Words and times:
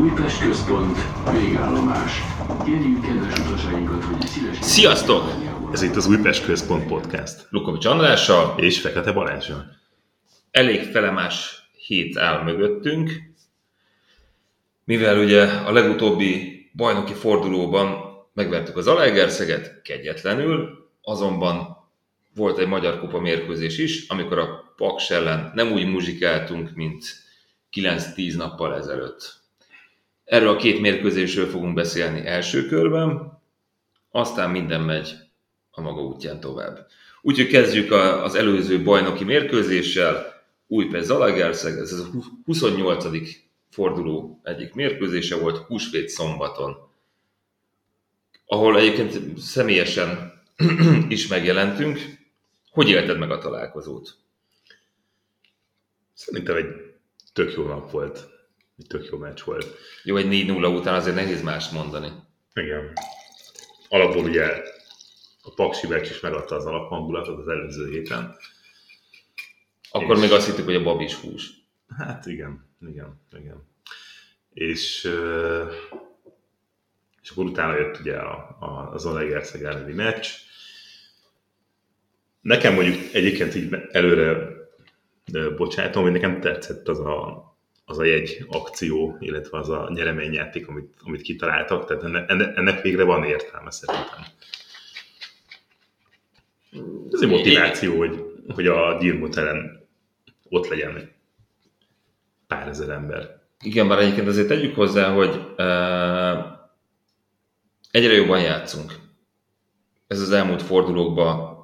Újpest 0.00 0.40
központ, 0.40 0.96
végállomás. 1.32 2.20
Kérjük 2.64 3.00
kedves 3.00 3.38
utasainkat, 3.38 4.04
hogy 4.04 4.26
szívesen... 4.26 4.62
Sziasztok! 4.62 5.22
Ez 5.72 5.82
itt 5.82 5.96
az 5.96 6.06
Újpest 6.06 6.44
Központ 6.44 6.86
Podcast. 6.86 7.46
Lukovics 7.50 7.84
Andrással. 7.84 8.54
És 8.58 8.80
Fekete 8.80 9.12
Balázsral. 9.12 9.64
Elég 10.50 10.82
felemás 10.82 11.68
hét 11.86 12.16
áll 12.16 12.42
mögöttünk, 12.42 13.10
mivel 14.84 15.18
ugye 15.18 15.42
a 15.44 15.72
legutóbbi 15.72 16.64
bajnoki 16.72 17.12
fordulóban 17.12 18.14
megvertük 18.34 18.76
az 18.76 18.86
Alegerszeget 18.86 19.82
kegyetlenül, 19.82 20.88
azonban 21.02 21.76
volt 22.34 22.58
egy 22.58 22.68
Magyar 22.68 23.00
Kupa 23.00 23.20
mérkőzés 23.20 23.78
is, 23.78 24.08
amikor 24.08 24.38
a 24.38 24.72
Paks 24.76 25.10
ellen 25.10 25.50
nem 25.54 25.72
úgy 25.72 25.86
muzsikáltunk, 25.86 26.70
mint 26.74 27.04
9-10 27.72 28.36
nappal 28.36 28.74
ezelőtt. 28.74 29.44
Erről 30.26 30.48
a 30.48 30.56
két 30.56 30.80
mérkőzésről 30.80 31.46
fogunk 31.46 31.74
beszélni 31.74 32.26
első 32.26 32.66
körben, 32.66 33.40
aztán 34.10 34.50
minden 34.50 34.80
megy 34.80 35.14
a 35.70 35.80
maga 35.80 36.02
útján 36.02 36.40
tovább. 36.40 36.86
Úgyhogy 37.22 37.46
kezdjük 37.46 37.92
az 37.92 38.34
előző 38.34 38.82
bajnoki 38.82 39.24
mérkőzéssel, 39.24 40.34
Újpest 40.66 41.04
Zalaegerszeg, 41.04 41.78
ez 41.78 41.92
a 41.92 42.06
28. 42.44 43.06
forduló 43.70 44.40
egyik 44.42 44.74
mérkőzése 44.74 45.36
volt 45.36 45.56
húsvét 45.56 46.08
szombaton, 46.08 46.76
ahol 48.46 48.78
egyébként 48.78 49.38
személyesen 49.38 50.42
is 51.08 51.26
megjelentünk. 51.26 52.00
Hogy 52.70 52.88
élted 52.88 53.18
meg 53.18 53.30
a 53.30 53.38
találkozót? 53.38 54.16
Szerintem 56.12 56.56
egy 56.56 56.66
tök 57.32 57.54
jó 57.56 57.66
nap 57.66 57.90
volt. 57.90 58.35
Egy 58.78 58.86
tök 58.86 59.08
jó 59.10 59.18
meccs 59.18 59.42
volt. 59.44 59.76
Jó, 60.02 60.16
egy 60.16 60.46
4-0 60.48 60.76
után 60.76 60.94
azért 60.94 61.16
nehéz 61.16 61.42
mást 61.42 61.72
mondani. 61.72 62.08
Igen. 62.54 62.92
Alapból 63.88 64.24
ugye 64.24 64.62
a 65.42 65.54
Paksi 65.54 65.86
meccs 65.86 66.10
is 66.10 66.20
megadta 66.20 66.54
az 66.54 66.66
alaphangulatot 66.66 67.38
az 67.38 67.48
előző 67.48 67.90
héten. 67.90 68.36
Akkor 69.90 70.16
és... 70.16 70.22
még 70.22 70.32
azt 70.32 70.46
hittük, 70.46 70.64
hogy 70.64 70.74
a 70.74 70.82
bab 70.82 71.00
is 71.00 71.14
hús. 71.14 71.50
Hát 71.96 72.26
igen, 72.26 72.66
igen, 72.88 73.20
igen. 73.38 73.68
És, 74.52 75.04
és 77.22 77.30
akkor 77.30 77.44
utána 77.44 77.76
jött 77.76 78.00
ugye 78.00 78.16
a, 78.16 78.56
a, 78.60 78.90
az 78.92 79.06
Alegerszeg 79.06 79.62
elleni 79.62 79.92
meccs. 79.92 80.26
Nekem 82.40 82.74
mondjuk 82.74 83.14
egyébként 83.14 83.54
így 83.54 83.74
előre 83.90 84.54
bocsátom, 85.56 86.02
hogy 86.02 86.12
nekem 86.12 86.40
tetszett 86.40 86.88
az 86.88 87.00
a, 87.00 87.46
az 87.88 87.98
a 87.98 88.04
jegy 88.04 88.44
akció, 88.48 89.16
illetve 89.20 89.58
az 89.58 89.68
a 89.68 89.90
nyereményjáték, 89.94 90.68
amit, 90.68 90.94
amit 91.04 91.22
kitaláltak, 91.22 91.86
tehát 91.86 92.02
ennek, 92.02 92.56
ennek 92.56 92.82
végre 92.82 93.04
van 93.04 93.24
értelme 93.24 93.70
szerintem. 93.70 94.24
Ez 97.12 97.20
egy 97.20 97.28
motiváció, 97.28 97.98
hogy, 97.98 98.24
hogy 98.54 98.66
a 98.66 98.98
Dirmut 98.98 99.36
ellen 99.36 99.88
ott 100.48 100.68
legyen 100.68 101.10
pár 102.46 102.68
ezer 102.68 102.88
ember. 102.88 103.42
Igen, 103.60 103.88
bár 103.88 103.98
egyébként 103.98 104.28
azért 104.28 104.48
tegyük 104.48 104.74
hozzá, 104.74 105.12
hogy 105.12 105.34
uh, 105.56 106.44
egyre 107.90 108.12
jobban 108.12 108.40
játszunk. 108.40 108.94
Ez 110.06 110.20
az 110.20 110.30
elmúlt 110.30 110.62
fordulókban, 110.62 111.56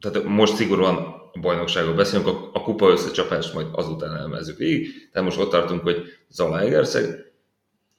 tehát 0.00 0.24
most 0.24 0.54
szigorúan 0.54 1.17
bajnokságról 1.40 1.94
beszélünk, 1.94 2.28
a, 2.28 2.50
a 2.52 2.62
kupa 2.62 2.90
összecsapást 2.90 3.54
majd 3.54 3.66
azután 3.72 4.16
elmezzük 4.16 4.58
végig. 4.58 5.10
Tehát 5.12 5.28
most 5.28 5.40
ott 5.40 5.50
tartunk, 5.50 5.82
hogy 5.82 6.02
Zalaegerszeg 6.28 7.32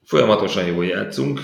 folyamatosan 0.04 0.66
jól 0.66 0.86
játszunk, 0.86 1.40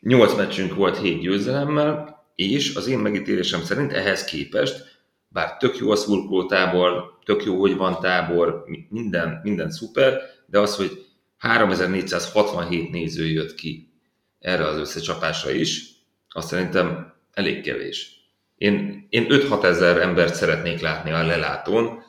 8 0.00 0.34
meccsünk 0.34 0.74
volt 0.74 0.98
7 0.98 1.20
győzelemmel, 1.20 2.24
és 2.34 2.74
az 2.74 2.86
én 2.86 2.98
megítélésem 2.98 3.62
szerint 3.62 3.92
ehhez 3.92 4.24
képest, 4.24 4.98
bár 5.28 5.56
tök 5.56 5.78
jó 5.78 5.90
a 5.90 5.96
szurkoló 5.96 6.46
tábor, 6.46 7.18
tök 7.24 7.44
jó, 7.44 7.60
hogy 7.60 7.76
van 7.76 8.00
tábor, 8.00 8.64
minden, 8.88 9.40
minden 9.42 9.70
szuper, 9.70 10.20
de 10.46 10.58
az, 10.58 10.76
hogy 10.76 11.06
3467 11.36 12.90
néző 12.90 13.26
jött 13.26 13.54
ki 13.54 13.92
erre 14.38 14.66
az 14.66 14.76
összecsapásra 14.76 15.50
is, 15.50 15.88
azt 16.28 16.48
szerintem 16.48 17.14
elég 17.32 17.62
kevés. 17.62 18.19
Én, 18.60 19.06
én 19.08 19.26
5-6 19.28 19.64
ezer 19.64 19.96
embert 19.96 20.34
szeretnék 20.34 20.80
látni 20.80 21.10
a 21.10 21.26
lelátón, 21.26 22.02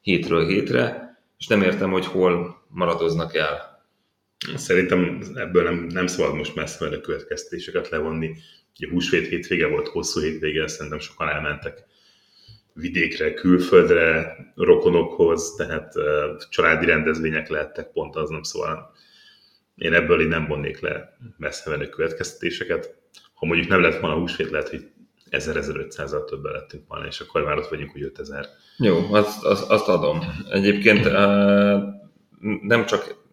hétről 0.00 0.46
hétre, 0.46 1.16
és 1.38 1.46
nem 1.46 1.62
értem, 1.62 1.90
hogy 1.90 2.06
hol 2.06 2.62
maradoznak 2.68 3.34
el. 3.34 3.84
Szerintem 4.54 5.20
ebből 5.34 5.62
nem, 5.62 5.74
nem 5.74 6.06
szabad 6.06 6.34
most 6.34 6.54
messze 6.54 6.86
a 6.86 7.00
következtéseket 7.00 7.88
levonni. 7.88 8.36
Ugye 8.78 8.88
húsvét 8.88 9.28
hétvége 9.28 9.66
volt, 9.66 9.88
hosszú 9.88 10.20
hétvége, 10.20 10.68
szerintem 10.68 10.98
sokan 10.98 11.28
elmentek 11.28 11.84
vidékre, 12.72 13.34
külföldre, 13.34 14.36
rokonokhoz, 14.54 15.54
tehát 15.54 15.92
családi 16.50 16.86
rendezvények 16.86 17.48
lehettek 17.48 17.92
pont 17.92 18.16
az, 18.16 18.30
nem 18.30 18.42
szóval 18.42 18.92
én 19.76 19.92
ebből 19.92 20.20
így 20.20 20.28
nem 20.28 20.46
vonnék 20.46 20.80
le 20.80 21.16
messze 21.36 21.70
menő 21.70 21.88
következtetéseket. 21.88 22.94
Ha 23.34 23.46
mondjuk 23.46 23.68
nem 23.68 23.80
lett 23.80 24.00
volna 24.00 24.18
húsvét, 24.18 24.50
lehet, 24.50 24.68
hogy 24.68 24.94
1000-1500-al 25.30 26.24
többen 26.24 26.52
lettünk 26.52 26.82
volna, 26.88 27.06
és 27.06 27.20
akkor 27.20 27.42
már 27.42 27.58
ott 27.58 27.68
vagyunk, 27.68 27.90
hogy 27.90 28.02
5000. 28.02 28.46
Jó, 28.76 29.06
azt, 29.10 29.44
azt, 29.44 29.70
azt 29.70 29.88
adom. 29.88 30.20
Egyébként 30.50 31.04
nem 32.62 32.86
csak, 32.86 33.24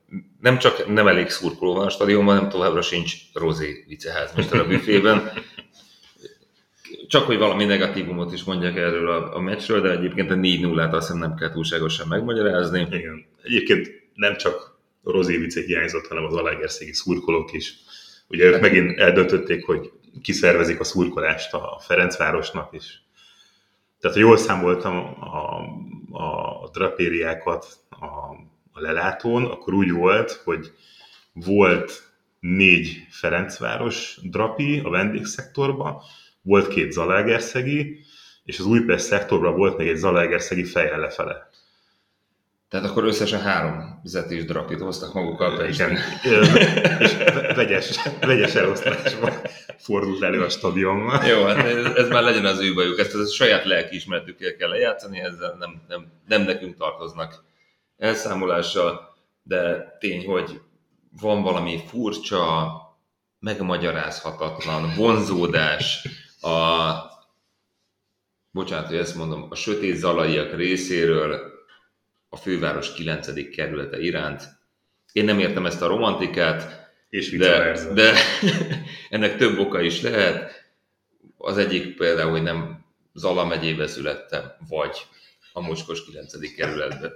nem 0.42 0.58
csak 0.58 0.94
nem 0.94 1.08
elég 1.08 1.30
szurkoló 1.30 1.74
van 1.74 1.86
a 1.86 1.90
stadionban, 1.90 2.36
hanem 2.36 2.50
továbbra 2.50 2.82
sincs 2.82 3.14
Rozé 3.34 3.84
viceházmester 3.88 4.60
a 4.60 4.68
büfében. 4.68 5.32
Csak 7.08 7.26
hogy 7.26 7.38
valami 7.38 7.66
negatívumot 7.66 8.34
is 8.34 8.44
mondjak 8.44 8.78
erről 8.78 9.10
a, 9.10 9.36
a 9.36 9.40
meccsről, 9.40 9.82
de 9.82 9.92
egyébként 9.92 10.32
a 10.32 10.36
4-0-át 10.36 10.94
azt 10.94 11.06
hiszem 11.08 11.22
nem 11.22 11.36
kell 11.36 11.52
túlságosan 11.52 12.08
megmagyarázni. 12.08 12.88
Igen. 12.92 13.26
Egyébként 13.44 14.02
nem 14.14 14.38
csak 14.38 14.72
Rozé 15.04 15.38
vice 15.38 15.62
hiányzott, 15.62 16.08
hanem 16.08 16.26
az 16.26 16.34
alágerszégi 16.34 16.94
szurkolók 16.94 17.54
is. 17.54 17.76
Ugye 18.28 18.46
ők 18.46 18.62
megint 18.62 19.00
eldöntötték, 19.00 19.66
hogy 19.66 19.92
kiszervezik 20.22 20.80
a 20.80 20.84
szurkolást 20.84 21.54
a 21.54 21.80
Ferencvárosnak 21.80 22.74
is. 22.74 23.02
Tehát, 24.00 24.18
ha 24.18 24.24
jól 24.24 24.38
számoltam 24.38 24.96
a, 25.20 25.60
a 26.64 26.70
drapériákat 26.72 27.78
a, 27.90 28.06
a 28.72 28.82
lelátón, 28.82 29.46
akkor 29.46 29.74
úgy 29.74 29.92
volt, 29.92 30.32
hogy 30.32 30.72
volt 31.34 32.12
négy 32.40 33.08
Ferencváros 33.10 34.20
drapi 34.24 34.80
a 34.80 34.90
vendégszektorban, 34.90 36.02
volt 36.42 36.68
két 36.68 36.92
Zalaegerszegi, 36.92 38.00
és 38.44 38.60
az 38.60 38.66
Újpest 38.66 39.06
szektorban 39.06 39.56
volt 39.56 39.78
még 39.78 39.88
egy 39.88 39.96
Zalaegerszegi 39.96 40.64
fejjel 40.64 41.00
lefele. 41.00 41.50
Tehát 42.74 42.90
akkor 42.90 43.04
összesen 43.04 43.42
három 43.42 44.00
zetés 44.04 44.46
drapit 44.46 44.82
hoztak 44.82 45.14
magukkal 45.14 45.58
be 45.58 45.68
Igen, 45.68 45.98
és 47.00 47.16
vegyes, 47.56 48.00
vegyes 48.20 48.56
elosztásban 48.56 49.32
fordult 49.78 50.24
elő 50.24 50.42
a 50.42 50.50
stadionban. 50.50 51.26
Jó, 51.26 51.44
hát 51.44 51.66
ez, 51.66 51.86
ez 51.86 52.10
már 52.10 52.24
legyen 52.24 52.46
az 52.46 52.60
ő 52.60 52.74
bajuk, 52.74 53.00
ezt 53.00 53.16
a 53.16 53.26
saját 53.26 53.66
lelkiismeretükkel 53.66 54.56
kell 54.56 54.70
lejátszani, 54.70 55.20
ezzel 55.20 55.56
nem, 55.60 55.82
nem, 55.88 56.12
nem 56.28 56.42
nekünk 56.42 56.78
tartoznak 56.78 57.44
elszámolással, 57.98 59.16
de 59.44 59.96
tény, 60.00 60.26
hogy 60.26 60.62
van 61.22 61.42
valami 61.42 61.80
furcsa, 61.88 62.72
megmagyarázhatatlan 63.40 64.94
vonzódás 64.96 66.08
a 66.42 66.92
bocsánat, 68.52 68.88
hogy 68.88 68.98
ezt 68.98 69.16
mondom, 69.16 69.48
a 69.50 69.56
sötét 69.56 69.96
zalaiak 69.96 70.56
részéről 70.56 71.53
a 72.34 72.38
főváros 72.38 72.94
9. 72.94 73.50
kerülete 73.56 74.00
iránt. 74.00 74.44
Én 75.12 75.26
nem 75.26 75.40
értem 75.40 75.66
ezt 75.66 75.82
a 75.82 75.88
romantikát, 75.88 76.90
és 77.10 77.38
de, 77.38 77.84
de 77.94 78.14
ennek 79.10 79.38
több 79.38 79.60
oka 79.60 79.82
is 79.82 80.02
lehet. 80.02 80.66
Az 81.38 81.58
egyik 81.58 81.98
például, 81.98 82.32
hogy 82.32 82.44
nem 82.44 82.86
Zala 83.14 83.46
megyébe 83.46 83.88
születtem, 83.88 84.52
vagy 84.70 84.98
a 85.54 85.62
Mocskos 85.62 86.06
9. 86.06 86.56
kerületbe. 86.56 87.12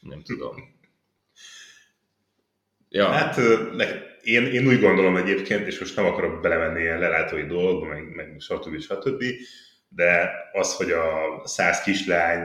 Nem 0.00 0.22
tudom. 0.22 0.74
Ja. 2.88 3.08
Hát 3.08 3.38
én, 4.22 4.46
én 4.46 4.66
úgy 4.66 4.80
gondolom 4.80 5.16
egyébként, 5.16 5.66
és 5.66 5.78
most 5.78 5.96
nem 5.96 6.04
akarok 6.04 6.40
belemenni 6.40 6.80
ilyen 6.80 6.98
lelátói 6.98 7.46
dolgokba, 7.46 7.86
meg, 7.86 8.14
meg 8.14 8.36
stb. 8.38 8.80
stb. 8.80 9.24
De 9.88 10.30
az, 10.52 10.76
hogy 10.76 10.90
a 10.90 11.40
száz 11.44 11.82
kislány 11.82 12.42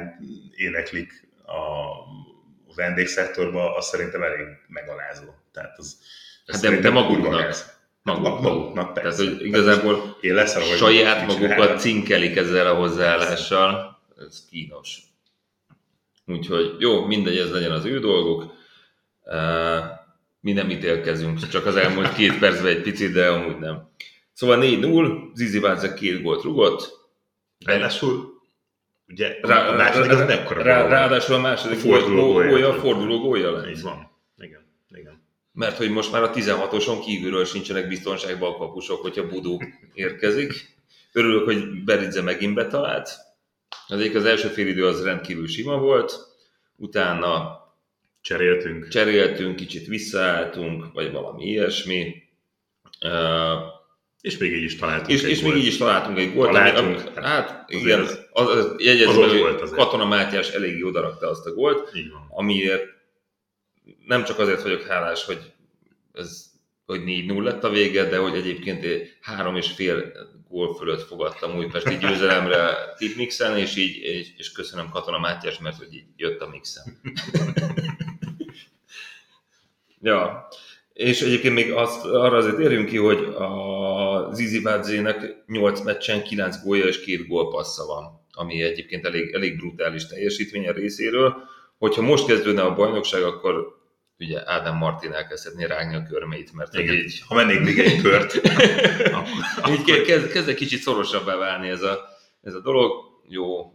éneklik 0.56 1.30
a 1.46 2.01
vendégszektorban, 2.82 3.76
az 3.76 3.86
szerintem 3.86 4.24
elég 4.24 4.48
megalázó. 4.68 5.30
Tehát 5.52 5.78
az, 5.78 5.98
hát 6.48 6.62
de, 6.62 6.80
de 6.80 6.90
maguknak. 6.90 7.56
Maguk, 8.04 8.42
maguknak 8.42 8.94
persze. 8.94 9.24
Tehát, 9.24 9.38
hogy 9.38 9.46
igazából 9.46 10.18
én 10.22 10.34
leszel, 10.34 10.62
saját 10.62 11.28
magukat 11.28 11.80
cinkelik 11.80 12.36
ezzel 12.36 12.68
a 12.68 12.76
hozzáállással, 12.76 14.00
ez 14.18 14.46
kínos. 14.50 14.98
Úgyhogy 16.26 16.76
jó, 16.80 17.06
mindegy, 17.06 17.38
ez 17.38 17.52
legyen 17.52 17.72
az 17.72 17.86
ő 17.86 18.00
dolguk. 18.00 18.54
mi 20.40 20.52
nem 20.52 20.70
ítélkezünk, 20.70 21.48
csak 21.48 21.66
az 21.66 21.76
elmúlt 21.76 22.14
két 22.14 22.40
percben 22.40 22.72
egy 22.72 22.82
picit, 22.82 23.12
de 23.12 23.28
amúgy 23.28 23.60
nem. 23.60 23.90
Szóval 24.34 24.60
4-0, 24.62 25.34
Zizi 25.34 25.60
Vádzek 25.60 25.94
két 25.94 26.22
gólt 26.22 26.44
rugott. 26.44 27.00
Ráadásul, 27.66 28.31
ugye 29.12 29.38
Rá, 29.42 29.68
a 29.68 29.76
második 29.76 30.12
az 30.12 30.18
rá, 30.20 30.26
mekkora 30.26 30.64
rá, 30.64 30.88
ráadásul 30.88 31.36
a 31.36 31.40
második 31.40 31.78
A 31.78 31.82
forduló 31.82 32.16
gól- 32.22 32.34
gólja. 32.34 32.50
gólja, 32.50 32.74
forduló 32.74 33.20
gólja 33.20 33.52
lett. 33.52 33.70
Így 33.70 33.82
van. 33.82 34.12
Igen. 34.38 34.66
Igen. 34.90 35.22
Mert 35.54 35.78
hogy 35.78 35.90
most 35.90 36.12
már 36.12 36.24
a 36.24 36.32
16-oson 36.32 37.00
kívülről 37.02 37.46
sincsenek 37.46 37.88
biztonságban 37.88 38.54
a 38.54 38.58
kapusok, 38.58 39.02
hogyha 39.02 39.28
Budó 39.28 39.62
érkezik. 39.94 40.76
Örülök, 41.14 41.44
hogy 41.46 41.84
Beridze 41.84 42.22
megint 42.22 42.54
betalált. 42.56 43.10
Az 43.88 44.00
egyik 44.00 44.16
az 44.16 44.26
első 44.26 44.48
félidő 44.48 44.86
az 44.86 45.04
rendkívül 45.04 45.48
sima 45.48 45.78
volt, 45.78 46.14
utána 46.76 47.60
Cseréltünk. 48.22 48.88
cseréltünk, 48.88 49.56
kicsit 49.56 49.88
visszaálltunk, 49.88 50.94
vagy 50.94 51.12
valami 51.12 51.44
ilyesmi. 51.44 52.16
És 54.22 54.38
még 54.38 54.52
így 54.52 54.64
is 54.64 54.76
találtunk 54.76 55.10
és, 55.10 55.24
egy 55.24 55.30
és 55.30 55.42
még 55.42 55.56
így 55.56 55.66
is 55.66 55.78
találtunk 55.78 56.18
egy 56.18 56.34
gólt. 56.34 56.52
Találtunk, 56.52 57.00
ami- 57.00 57.10
hát 57.16 57.50
hát 57.50 57.72
igen, 57.72 58.00
az- 58.00 58.20
az, 58.32 58.48
az, 58.48 58.74
jegyezni 58.78 59.24
az 59.24 59.38
volt 59.38 59.62
azért. 59.62 59.82
Katona 59.82 60.06
Mátyás 60.06 60.50
eléggé 60.50 60.82
odarakta 60.82 61.30
azt 61.30 61.46
a 61.46 61.54
gólt, 61.54 61.92
amiért 62.30 62.84
nem 64.06 64.24
csak 64.24 64.40
azért 64.40 64.62
vagyok 64.62 64.82
hálás, 64.82 65.26
hogy 65.26 65.52
ez 66.14 66.50
hogy 66.86 67.02
4-0 67.06 67.44
lett 67.44 67.64
a 67.64 67.70
vége, 67.70 68.10
de 68.10 68.18
hogy 68.18 68.36
egyébként 68.36 68.86
három 69.22 69.56
és 69.56 69.72
fél 69.72 70.12
gól 70.50 70.76
fölött 70.76 71.02
fogadtam 71.02 71.58
Újpesti 71.58 71.98
győzelemre 71.98 72.76
tipmixen, 72.98 73.58
és 73.58 73.76
így, 73.76 73.96
és, 73.96 74.28
és 74.38 74.52
köszönöm 74.52 74.90
Katona 74.90 75.20
Mátyás, 75.20 75.60
mert 75.60 75.78
hogy 75.78 75.94
így 75.94 76.06
jött 76.16 76.42
a 76.42 76.50
mixen. 76.50 77.00
ja, 80.02 80.48
és 81.02 81.22
egyébként 81.22 81.54
még 81.54 81.72
azt, 81.72 82.06
arra 82.06 82.38
azért 82.38 82.60
érjünk 82.60 82.88
ki, 82.88 82.98
hogy 82.98 83.18
a 83.24 84.30
Zizi 84.34 84.60
Vádzének 84.62 85.44
8 85.48 85.82
meccsen 85.82 86.24
9 86.24 86.64
gólja 86.64 86.86
és 86.86 87.00
2 87.00 87.26
gólpassza 87.28 87.86
van, 87.86 88.26
ami 88.32 88.62
egyébként 88.62 89.06
elég, 89.06 89.34
elég 89.34 89.58
brutális 89.58 90.06
teljesítmény 90.08 90.68
a 90.68 90.72
részéről. 90.72 91.36
Hogyha 91.78 92.02
most 92.02 92.26
kezdődne 92.26 92.62
a 92.62 92.74
bajnokság, 92.76 93.24
akkor 93.24 93.80
ugye 94.20 94.50
Ádám 94.52 94.78
Martin 94.78 95.12
elkezdhetné 95.12 95.66
rágni 95.66 95.96
a 95.96 96.04
körmeit, 96.10 96.54
mert 96.54 96.74
Igen. 96.78 96.96
így, 96.96 97.22
Ha 97.28 97.36
mennék 97.36 97.60
még 97.60 97.80
egy 97.80 98.02
kört, 98.02 98.42
akkor 99.58 99.74
így 99.74 99.84
ke- 99.84 100.06
kezd, 100.06 100.28
kezd 100.32 100.50
egy 100.50 100.56
kicsit 100.56 100.80
szorosabbá 100.82 101.36
válni 101.36 101.70
ez 101.70 101.82
a, 101.82 102.00
ez 102.42 102.54
a 102.54 102.60
dolog. 102.62 102.92
Jó, 103.28 103.74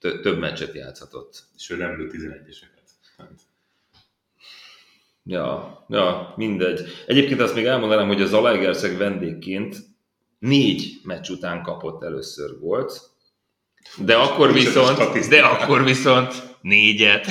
tö- 0.00 0.20
több 0.20 0.38
meccset 0.38 0.74
játszhatott. 0.74 1.42
és 1.56 1.70
ő 1.70 1.76
nem 1.76 1.96
lő 1.98 2.10
11-eseket. 2.12 2.74
Ja, 5.28 5.84
ja, 5.88 6.32
mindegy. 6.36 6.80
Egyébként 7.06 7.40
azt 7.40 7.54
még 7.54 7.64
elmondanám, 7.64 8.06
hogy 8.06 8.22
a 8.22 8.26
Zalaegerszeg 8.26 8.96
vendégként 8.96 9.76
négy 10.38 11.00
meccs 11.02 11.28
után 11.28 11.62
kapott 11.62 12.02
először 12.02 12.58
gólt, 12.58 13.00
de 13.98 14.16
akkor 14.16 14.52
viszont, 14.52 15.28
de 15.28 15.42
akkor 15.42 15.84
viszont 15.84 16.56
négyet. 16.60 17.26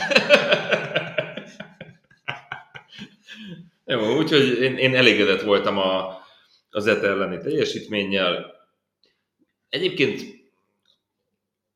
Jó, 3.86 4.18
úgyhogy 4.18 4.62
én, 4.62 4.78
én 4.78 4.96
elégedett 4.96 5.42
voltam 5.42 5.78
a, 5.78 6.22
az 6.70 6.88
ETA 6.88 7.08
elleni 7.08 7.38
teljesítménnyel. 7.38 8.54
Egyébként 9.70 10.22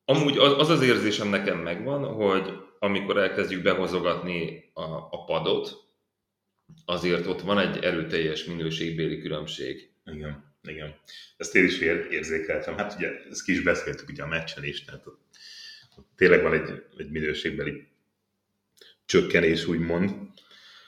amúgy 0.05 0.37
az 0.37 0.53
az, 0.57 0.69
az 0.69 0.81
érzésem 0.81 1.27
nekem 1.27 1.57
megvan, 1.57 2.03
hogy 2.13 2.53
amikor 2.79 3.17
elkezdjük 3.17 3.61
behozogatni 3.61 4.71
a, 4.73 4.83
a 5.11 5.23
padot, 5.25 5.88
azért 6.85 7.25
ott 7.25 7.41
van 7.41 7.59
egy 7.59 7.83
erőteljes 7.83 8.43
minőségbéli 8.45 9.21
különbség. 9.21 9.89
igen, 10.05 10.53
igen. 10.63 10.95
Ezt 11.37 11.55
én 11.55 11.65
is 11.65 11.79
ér- 11.79 12.11
érzékeltem. 12.11 12.77
Hát 12.77 12.95
ugye, 12.97 13.11
ezt 13.31 13.43
ki 13.43 13.51
is 13.51 13.61
beszéltük 13.61 14.09
ugye 14.09 14.23
a 14.23 14.27
meccsen 14.27 14.63
is, 14.63 14.83
tehát 14.83 15.07
ott, 15.07 15.19
ott 15.97 16.07
tényleg 16.15 16.41
van 16.41 16.53
egy, 16.53 16.83
egy 16.97 17.09
minőségbeli 17.09 17.87
csökkenés, 19.05 19.65
úgymond. 19.65 20.11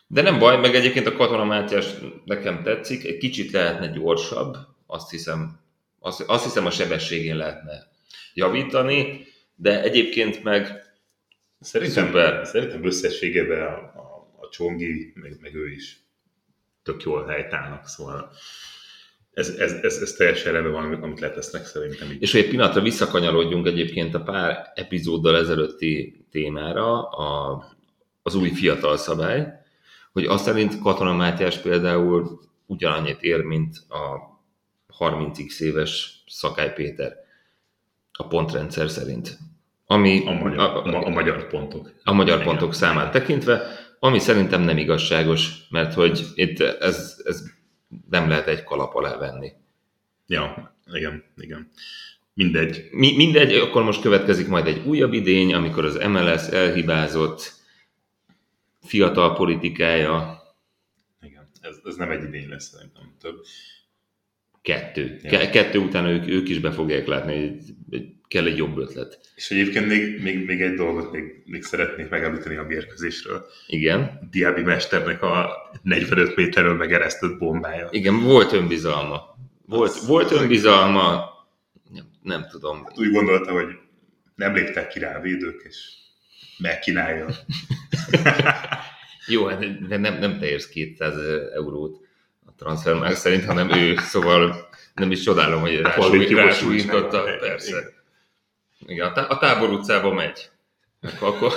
De 0.07 0.21
nem 0.21 0.39
baj, 0.39 0.57
meg 0.57 0.75
egyébként 0.75 1.07
a 1.07 1.13
Katona 1.13 1.45
Mátyás 1.45 1.85
nekem 2.25 2.63
tetszik, 2.63 3.05
egy 3.05 3.17
kicsit 3.17 3.51
lehetne 3.51 3.87
gyorsabb, 3.87 4.57
azt 4.85 5.09
hiszem, 5.09 5.59
azt, 5.99 6.21
azt 6.21 6.43
hiszem 6.43 6.65
a 6.65 6.71
sebességén 6.71 7.35
lehetne 7.35 7.87
javítani, 8.33 9.27
de 9.55 9.81
egyébként 9.81 10.43
meg 10.43 10.89
Szerintem, 11.61 12.05
Szuper. 12.05 12.45
szerintem 12.45 12.85
összességében 12.85 13.61
a 13.95 14.00
Csongi, 14.51 15.11
meg, 15.15 15.37
meg 15.41 15.55
ő 15.55 15.71
is 15.71 15.99
tök 16.83 17.03
jól 17.03 17.25
helytállnak, 17.25 17.87
szóval 17.87 18.31
ez, 19.33 19.49
ez, 19.49 19.71
ez, 19.71 19.97
ez 19.97 20.11
teljesen 20.11 20.51
rendben 20.53 20.71
van, 20.73 20.93
amit- 21.03 21.19
letesznek 21.19 21.65
szerintem 21.65 22.11
így. 22.11 22.21
És 22.21 22.31
hogy 22.31 22.41
egy 22.41 22.49
pillanatra 22.49 22.81
visszakanyarodjunk 22.81 23.67
egyébként 23.67 24.13
a 24.15 24.21
pár 24.21 24.71
epizóddal 24.75 25.37
ezelőtti 25.37 26.25
témára, 26.31 27.09
a, 27.09 27.63
az 28.21 28.35
új 28.35 28.49
fiatal 28.49 28.97
szabály, 28.97 29.47
hogy 30.11 30.25
azt 30.25 30.43
szerint 30.43 30.79
Katona 30.81 31.13
Mátyás 31.13 31.57
például 31.57 32.39
ugyanannyit 32.65 33.21
ér, 33.21 33.41
mint 33.41 33.75
a 33.89 34.29
30x 34.99 35.59
éves 35.59 36.23
Szakály 36.27 36.73
Péter 36.73 37.13
a 38.11 38.27
pontrendszer 38.27 38.89
szerint. 38.89 39.37
Ami 39.85 40.23
A 40.25 40.31
magyar, 40.31 40.59
a, 40.59 40.85
a, 40.85 41.05
a 41.05 41.09
magyar 41.09 41.47
pontok. 41.47 41.91
a 42.03 42.13
magyar 42.13 42.35
Igen. 42.35 42.47
pontok 42.47 42.73
számát 42.73 43.11
tekintve, 43.11 43.61
ami 44.03 44.19
szerintem 44.19 44.61
nem 44.61 44.77
igazságos, 44.77 45.49
mert 45.69 45.93
hogy 45.93 46.27
itt 46.35 46.59
ez, 46.59 47.21
ez 47.25 47.43
nem 48.09 48.29
lehet 48.29 48.47
egy 48.47 48.63
kalap 48.63 48.95
alá 48.95 49.17
venni. 49.17 49.51
Ja, 50.27 50.75
igen, 50.93 51.23
igen. 51.37 51.71
Mindegy. 52.33 52.87
Mi, 52.91 53.15
mindegy, 53.15 53.53
akkor 53.53 53.83
most 53.83 54.01
következik 54.01 54.47
majd 54.47 54.67
egy 54.67 54.87
újabb 54.87 55.13
idény, 55.13 55.53
amikor 55.53 55.85
az 55.85 55.95
MLS 56.07 56.47
elhibázott 56.47 57.53
fiatal 58.81 59.35
politikája 59.35 60.41
Igen. 61.21 61.49
Ez, 61.61 61.79
ez 61.85 61.95
nem 61.95 62.11
egy 62.11 62.23
idény 62.23 62.49
lesz, 62.49 62.69
szerintem 62.69 63.15
több. 63.19 63.45
kettő. 64.61 65.19
Ja. 65.23 65.29
Ke- 65.29 65.49
kettő 65.49 65.79
után 65.79 66.05
ők, 66.05 66.27
ők 66.27 66.49
is 66.49 66.59
be 66.59 66.71
fogják 66.71 67.07
látni, 67.07 67.39
hogy 67.39 67.61
hogy 67.89 68.07
kell 68.31 68.45
egy 68.45 68.57
jobb 68.57 68.77
ötlet. 68.77 69.19
És 69.35 69.51
egyébként 69.51 69.87
még, 69.87 70.21
még, 70.21 70.45
még 70.45 70.61
egy 70.61 70.73
dolgot 70.73 71.11
még, 71.11 71.41
még 71.45 71.63
szeretnék 71.63 72.09
megemlíteni 72.09 72.55
a 72.55 72.63
mérkőzésről. 72.63 73.45
Igen, 73.67 74.27
Diábi 74.31 74.61
mesternek 74.61 75.21
a 75.23 75.49
45 75.81 76.35
méterről 76.35 76.75
megeresztett 76.75 77.37
bombája. 77.37 77.87
igen, 77.91 78.21
volt 78.23 78.53
önbizalma. 78.53 79.35
Volt, 79.65 79.89
Az- 79.89 80.07
volt 80.07 80.31
önbizalma, 80.31 81.29
nem, 81.93 82.05
nem 82.23 82.45
tudom. 82.51 82.87
Úgy 82.95 83.11
gondolta, 83.11 83.51
hogy 83.51 83.65
nem 84.35 84.53
léptek 84.53 84.87
ki 84.87 84.99
rá 84.99 85.17
a 85.17 85.21
védők, 85.21 85.61
és 85.67 85.77
megkínálja. 86.57 87.25
Jó, 89.27 89.45
hát 89.45 89.87
de 89.87 89.97
nem, 89.97 90.17
nem 90.19 90.37
te 90.39 90.45
érsz 90.49 90.67
200 90.67 91.13
eurót 91.53 91.97
a 92.45 92.53
transfermárk 92.57 93.15
szerint, 93.15 93.45
hanem 93.45 93.69
ő, 93.71 93.95
szóval 93.97 94.69
nem 94.93 95.11
is 95.11 95.21
csodálom, 95.23 95.61
hogy 95.61 95.73
Hát 95.75 95.81
rásúly- 95.83 96.03
valamit 96.05 96.29
jogos 96.29 96.43
rásújtotta, 96.45 97.33
is, 97.33 97.39
persze. 97.39 97.77
Igen, 97.77 97.99
tá- 99.13 99.29
a 99.29 99.37
tábor 99.37 99.69
utcába 99.69 100.13
megy. 100.13 100.49
Akkor, 101.19 101.53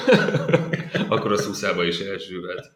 akkor, 1.09 1.33
a 1.37 1.37
szuszába 1.37 1.85
is 1.85 2.01
elsülhet. 2.01 2.73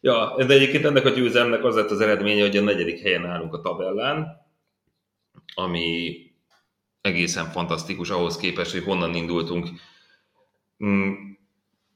Ja, 0.00 0.44
de 0.46 0.54
egyébként 0.54 0.84
ennek 0.84 1.04
a 1.04 1.10
győzelmnek 1.10 1.64
az 1.64 1.74
lett 1.74 1.90
az 1.90 2.00
eredménye, 2.00 2.42
hogy 2.42 2.56
a 2.56 2.60
negyedik 2.60 3.00
helyen 3.00 3.26
állunk 3.26 3.54
a 3.54 3.60
tabellán, 3.60 4.26
ami 5.54 6.16
egészen 7.00 7.44
fantasztikus 7.46 8.10
ahhoz 8.10 8.36
képest, 8.36 8.72
hogy 8.72 8.84
honnan 8.84 9.14
indultunk 9.14 9.68
Mm, 10.84 11.12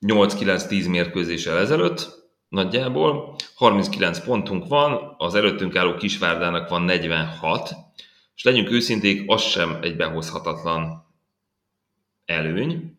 8-9-10 0.06 0.90
mérkőzéssel 0.90 1.58
ezelőtt 1.58 2.28
nagyjából. 2.48 3.36
39 3.54 4.24
pontunk 4.24 4.68
van, 4.68 5.14
az 5.18 5.34
előttünk 5.34 5.76
álló 5.76 5.94
Kisvárdának 5.94 6.68
van 6.68 6.82
46, 6.82 7.70
és 8.34 8.42
legyünk 8.42 8.70
őszinték, 8.70 9.30
az 9.30 9.42
sem 9.42 9.78
egy 9.82 9.96
behozhatatlan 9.96 11.05
előny. 12.26 12.98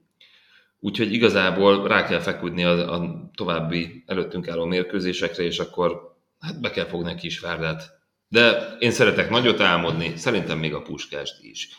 Úgyhogy 0.79 1.13
igazából 1.13 1.88
rá 1.88 2.03
kell 2.03 2.19
feküdni 2.19 2.63
a, 2.63 2.93
a 2.93 3.29
további 3.36 4.03
előttünk 4.05 4.48
álló 4.48 4.65
mérkőzésekre, 4.65 5.43
és 5.43 5.60
akkor 5.60 6.15
hát 6.39 6.62
be 6.62 6.69
kell 6.69 6.86
fogni 6.86 7.12
a 7.12 7.15
Kisvárdát. 7.15 8.00
De 8.27 8.75
én 8.79 8.91
szeretek 8.91 9.29
nagyot 9.29 9.60
álmodni, 9.60 10.15
szerintem 10.15 10.60
még 10.60 10.74
a 10.74 10.81
puskást 10.81 11.43
is. 11.43 11.69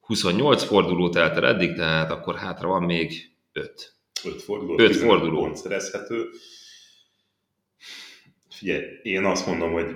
28 0.00 0.64
forduló 0.64 1.08
telt 1.08 1.36
el 1.36 1.46
eddig, 1.46 1.74
tehát 1.74 2.10
akkor 2.10 2.36
hátra 2.36 2.68
van 2.68 2.82
még 2.82 3.30
5. 3.52 3.94
Öt 4.24 4.42
forduló. 4.42 4.78
Öt 4.78 4.88
15 4.88 5.08
forduló. 5.08 5.40
Pont 5.40 5.56
szerezhető. 5.56 6.28
Figyelj, 8.50 8.82
én 9.02 9.24
azt 9.24 9.46
mondom, 9.46 9.72
hogy 9.72 9.86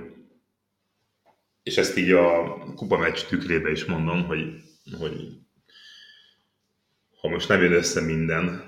és 1.62 1.76
ezt 1.76 1.96
így 1.96 2.10
a 2.10 2.58
kupa 2.74 2.98
meccs 2.98 3.20
tükrébe 3.28 3.70
is 3.70 3.84
mondom, 3.84 4.24
hogy, 4.24 4.54
hogy 4.98 5.39
ha 7.20 7.28
most 7.28 7.48
nem 7.48 7.62
jön 7.62 7.72
össze 7.72 8.00
minden, 8.00 8.64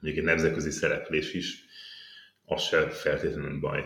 még 0.00 0.18
egy 0.18 0.24
nemzetközi 0.24 0.70
szereplés 0.70 1.34
is, 1.34 1.64
az 2.44 2.62
se 2.62 2.88
feltétlenül 2.88 3.60
baj. 3.60 3.84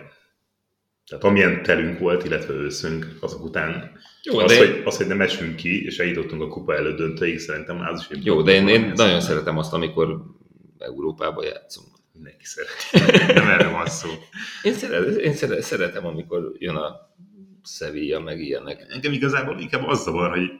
Tehát 1.06 1.24
amilyen 1.24 1.62
telünk 1.62 1.98
volt, 1.98 2.24
illetve 2.24 2.52
őszünk 2.52 3.16
azok 3.20 3.44
után, 3.44 3.98
Jó, 4.22 4.38
az, 4.38 4.52
de- 4.52 4.58
hogy, 4.58 4.82
az, 4.84 4.96
hogy 4.96 5.06
nem 5.06 5.20
esünk 5.20 5.56
ki, 5.56 5.84
és 5.84 5.98
eljutottunk 5.98 6.42
a 6.42 6.48
kupa 6.48 6.74
elődöntőig, 6.74 7.38
szerintem 7.38 7.80
az 7.80 8.00
is 8.00 8.16
egy 8.16 8.24
Jó, 8.24 8.42
de 8.42 8.52
én, 8.52 8.68
én 8.68 8.92
nagyon 8.94 9.16
ezt 9.16 9.26
szeretem 9.26 9.58
azt, 9.58 9.72
amikor 9.72 10.22
Európába 10.78 11.44
játszunk. 11.44 11.88
Mindenki 12.12 12.44
szereti. 12.44 13.32
Nem 13.32 13.48
erre 13.48 13.68
van 13.68 13.86
szó. 13.86 14.08
Én, 14.62 14.72
szeret, 14.72 15.16
én 15.16 15.34
szeret, 15.34 15.62
szeretem, 15.62 16.06
amikor 16.06 16.52
jön 16.58 16.74
a 16.76 17.14
Sevilla, 17.64 18.20
meg 18.20 18.40
ilyenek. 18.40 18.86
Engem 18.88 19.12
igazából 19.12 19.60
inkább 19.60 19.86
az 19.86 20.02
zavar, 20.02 20.30
hogy 20.30 20.50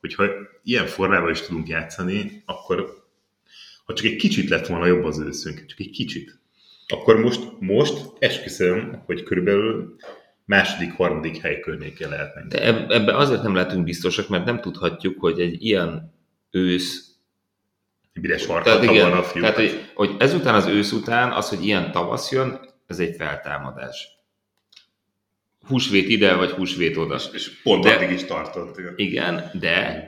hogyha 0.00 0.24
ilyen 0.62 0.86
formában 0.86 1.30
is 1.30 1.40
tudunk 1.40 1.68
játszani, 1.68 2.42
akkor 2.46 3.06
ha 3.84 3.94
csak 3.94 4.06
egy 4.06 4.16
kicsit 4.16 4.48
lett 4.48 4.66
volna 4.66 4.86
jobb 4.86 5.04
az 5.04 5.18
őszünk, 5.18 5.66
csak 5.66 5.80
egy 5.80 5.90
kicsit, 5.90 6.38
akkor 6.86 7.20
most, 7.20 7.40
most 7.58 7.96
esküszöm, 8.18 9.02
hogy 9.06 9.22
körülbelül 9.22 9.96
második, 10.44 10.92
harmadik 10.92 11.36
hely 11.36 11.60
környékén 11.60 12.08
lehetnek. 12.08 12.46
De 12.46 12.62
eb- 12.62 12.92
ebbe 12.92 13.16
azért 13.16 13.42
nem 13.42 13.54
lehetünk 13.54 13.84
biztosak, 13.84 14.28
mert 14.28 14.44
nem 14.44 14.60
tudhatjuk, 14.60 15.20
hogy 15.20 15.40
egy 15.40 15.64
ilyen 15.64 16.14
ősz 16.50 17.06
Mire 18.12 18.38
sarkalta 18.38 18.82
igen, 18.82 18.94
volna 18.94 19.18
a 19.18 19.22
fiú. 19.22 19.40
tehát 19.42 19.56
hogy, 19.56 19.90
hogy 19.94 20.14
ezután 20.18 20.54
az 20.54 20.66
ősz 20.66 20.92
után, 20.92 21.32
az, 21.32 21.48
hogy 21.48 21.64
ilyen 21.64 21.92
tavasz 21.92 22.32
jön, 22.32 22.60
ez 22.86 22.98
egy 22.98 23.14
feltámadás. 23.16 24.17
Húsvét 25.68 26.08
ide, 26.08 26.34
vagy 26.34 26.50
húsvét 26.50 26.96
oda. 26.96 27.20
és 27.32 27.60
pont 27.62 27.84
De- 27.84 27.94
addig 27.94 28.10
is 28.10 28.24
tartott. 28.24 28.78
igen. 28.78 28.94
Igen, 28.96 29.50
de 29.60 30.06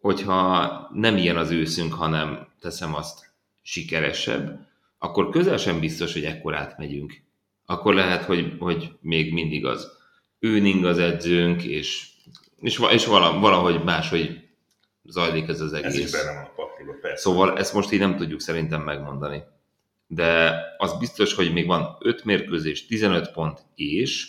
hogyha 0.00 0.88
nem 0.94 1.16
ilyen 1.16 1.36
az 1.36 1.50
őszünk, 1.50 1.94
hanem 1.94 2.48
teszem 2.60 2.94
azt 2.94 3.32
sikeresebb, 3.62 4.68
akkor 4.98 5.30
közel 5.30 5.56
sem 5.56 5.80
biztos, 5.80 6.12
hogy 6.12 6.24
ekkor 6.24 6.54
átmegyünk. 6.54 7.12
Akkor 7.66 7.94
lehet, 7.94 8.22
hogy, 8.24 8.52
hogy 8.58 8.90
még 9.00 9.32
mindig 9.32 9.64
az 9.66 9.90
őning 10.38 10.84
az 10.84 10.98
edzőnk, 10.98 11.62
és, 11.62 12.06
és, 12.60 12.80
és 12.90 13.06
vala, 13.06 13.38
valahogy 13.38 13.84
máshogy 13.84 14.38
zajlik 15.04 15.48
ez 15.48 15.60
az 15.60 15.72
egész. 15.72 15.86
Ez 15.92 15.98
is 15.98 16.10
benne 16.10 16.34
van 16.34 16.44
a 16.44 16.52
pakliba, 16.56 16.92
persze. 17.00 17.22
Szóval 17.22 17.58
ezt 17.58 17.74
most 17.74 17.92
így 17.92 17.98
nem 17.98 18.16
tudjuk 18.16 18.40
szerintem 18.40 18.82
megmondani. 18.82 19.42
De 20.06 20.54
az 20.78 20.98
biztos, 20.98 21.34
hogy 21.34 21.52
még 21.52 21.66
van 21.66 21.96
5 22.00 22.24
mérkőzés, 22.24 22.86
15 22.86 23.32
pont, 23.32 23.60
és 23.74 24.28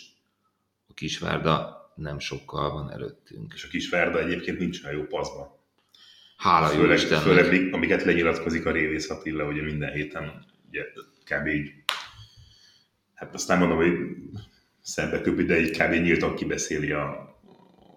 a 0.92 0.94
Kisvárda 0.94 1.80
nem 1.94 2.18
sokkal 2.18 2.72
van 2.72 2.90
előttünk. 2.90 3.52
És 3.54 3.64
a 3.64 3.68
Kisvárda 3.68 4.18
egyébként 4.18 4.58
nincs 4.58 4.84
olyan 4.84 4.98
jó 4.98 5.04
paszban. 5.04 5.48
Hála 6.36 6.72
jó 6.72 6.80
Főleg, 6.80 6.96
Istennek. 6.96 7.22
főleg 7.22 7.74
amiket 7.74 8.04
lenyilatkozik 8.04 8.66
a 8.66 8.70
Révész 8.70 9.10
Attila, 9.10 9.44
ugye 9.44 9.62
minden 9.62 9.92
héten, 9.92 10.44
ugye 10.68 10.82
kb. 11.24 11.46
így, 11.46 11.72
hát 13.14 13.34
azt 13.34 13.48
nem 13.48 13.58
mondom, 13.58 13.76
hogy 13.76 13.92
szembe 14.80 15.20
köpi, 15.20 15.44
de 15.44 15.60
így 15.60 15.76
kb. 15.78 15.92
nyíltan 15.92 16.34
kibeszéli 16.34 16.92
a, 16.92 17.08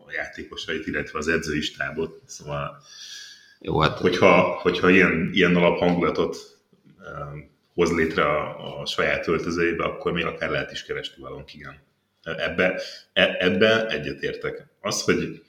a 0.06 0.12
játékosait, 0.12 0.88
illetve 0.88 1.20
az 1.20 1.28
edzői 1.28 1.62
stábot. 1.62 2.22
Szóval, 2.25 2.82
Jó, 3.60 3.80
hát 3.80 4.00
hogyha, 4.00 4.42
hogyha 4.42 4.90
ilyen, 4.90 5.30
ilyen 5.34 5.56
alaphangulatot 5.56 6.38
um, 6.98 7.50
hoz 7.74 7.92
létre 7.92 8.24
a, 8.24 8.80
a 8.82 8.86
saját 8.86 9.28
öltözőjébe, 9.28 9.84
akkor 9.84 10.12
még 10.12 10.25
akár 10.25 10.50
lehet 10.50 10.72
is 10.72 10.84
keresni 10.84 11.22
valónk, 11.22 11.54
igen. 11.54 11.84
Ebbe, 12.25 12.82
e, 13.13 13.36
ebbe 13.39 13.88
egyetértek. 13.88 14.67
Az, 14.82 15.01
hogy, 15.03 15.41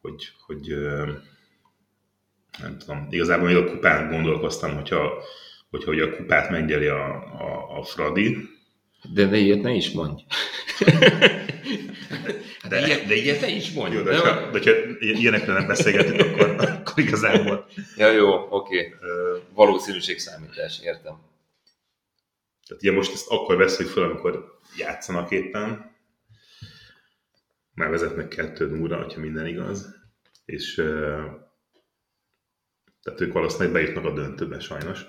hogy, 0.00 0.28
hogy 0.46 0.74
nem 2.58 2.78
tudom, 2.78 3.06
igazából 3.10 3.46
még 3.46 3.56
a 3.56 3.64
kupán 3.70 4.10
gondolkoztam, 4.10 4.74
hogyha, 4.74 5.22
hogyha 5.70 5.90
hogy 5.90 6.00
a 6.00 6.16
kupát 6.16 6.50
megnyeri 6.50 6.86
a, 6.86 7.04
a, 7.40 7.78
a 7.78 7.82
Fradi, 7.84 8.36
de, 9.12 9.26
de 9.26 9.36
ilyet 9.36 9.62
ne 9.62 9.72
is 9.72 9.90
mondj. 9.90 10.22
De- 10.78 12.68
de, 12.68 12.86
ilyet, 12.86 13.06
de 13.06 13.14
ilyet 13.14 13.40
ne 13.40 13.48
is 13.48 13.72
mondj. 13.72 13.94
jó, 13.96 14.02
de, 14.02 14.10
Nem? 14.10 14.20
ha, 14.20 14.50
de 14.50 14.60
ha 14.64 14.70
ilyenekről 15.00 15.54
nem 15.54 15.66
beszélgetünk, 15.66 16.20
akkor, 16.20 16.54
akkor 16.68 16.98
igazából 17.04 17.66
Ja, 17.96 18.10
jó, 18.10 18.46
oké. 18.50 18.94
ö, 19.00 19.36
Valószínűség 19.54 20.18
számítás, 20.18 20.80
értem. 20.82 21.20
Tehát 22.66 22.82
ugye 22.82 22.92
most 22.92 23.12
ezt 23.12 23.28
akkor 23.30 23.56
veszük 23.56 23.88
fel, 23.88 24.02
amikor 24.02 24.58
játszanak 24.76 25.30
éppen, 25.30 25.91
már 27.74 27.90
vezetnek 27.90 28.28
kettő 28.28 28.66
núra, 28.66 28.96
hogyha 28.96 29.20
minden 29.20 29.46
igaz, 29.46 29.94
és 30.44 30.74
tehát 33.02 33.20
ők 33.20 33.32
valószínűleg 33.32 33.72
bejutnak 33.72 34.04
a 34.04 34.14
döntőbe 34.14 34.60
sajnos. 34.60 35.06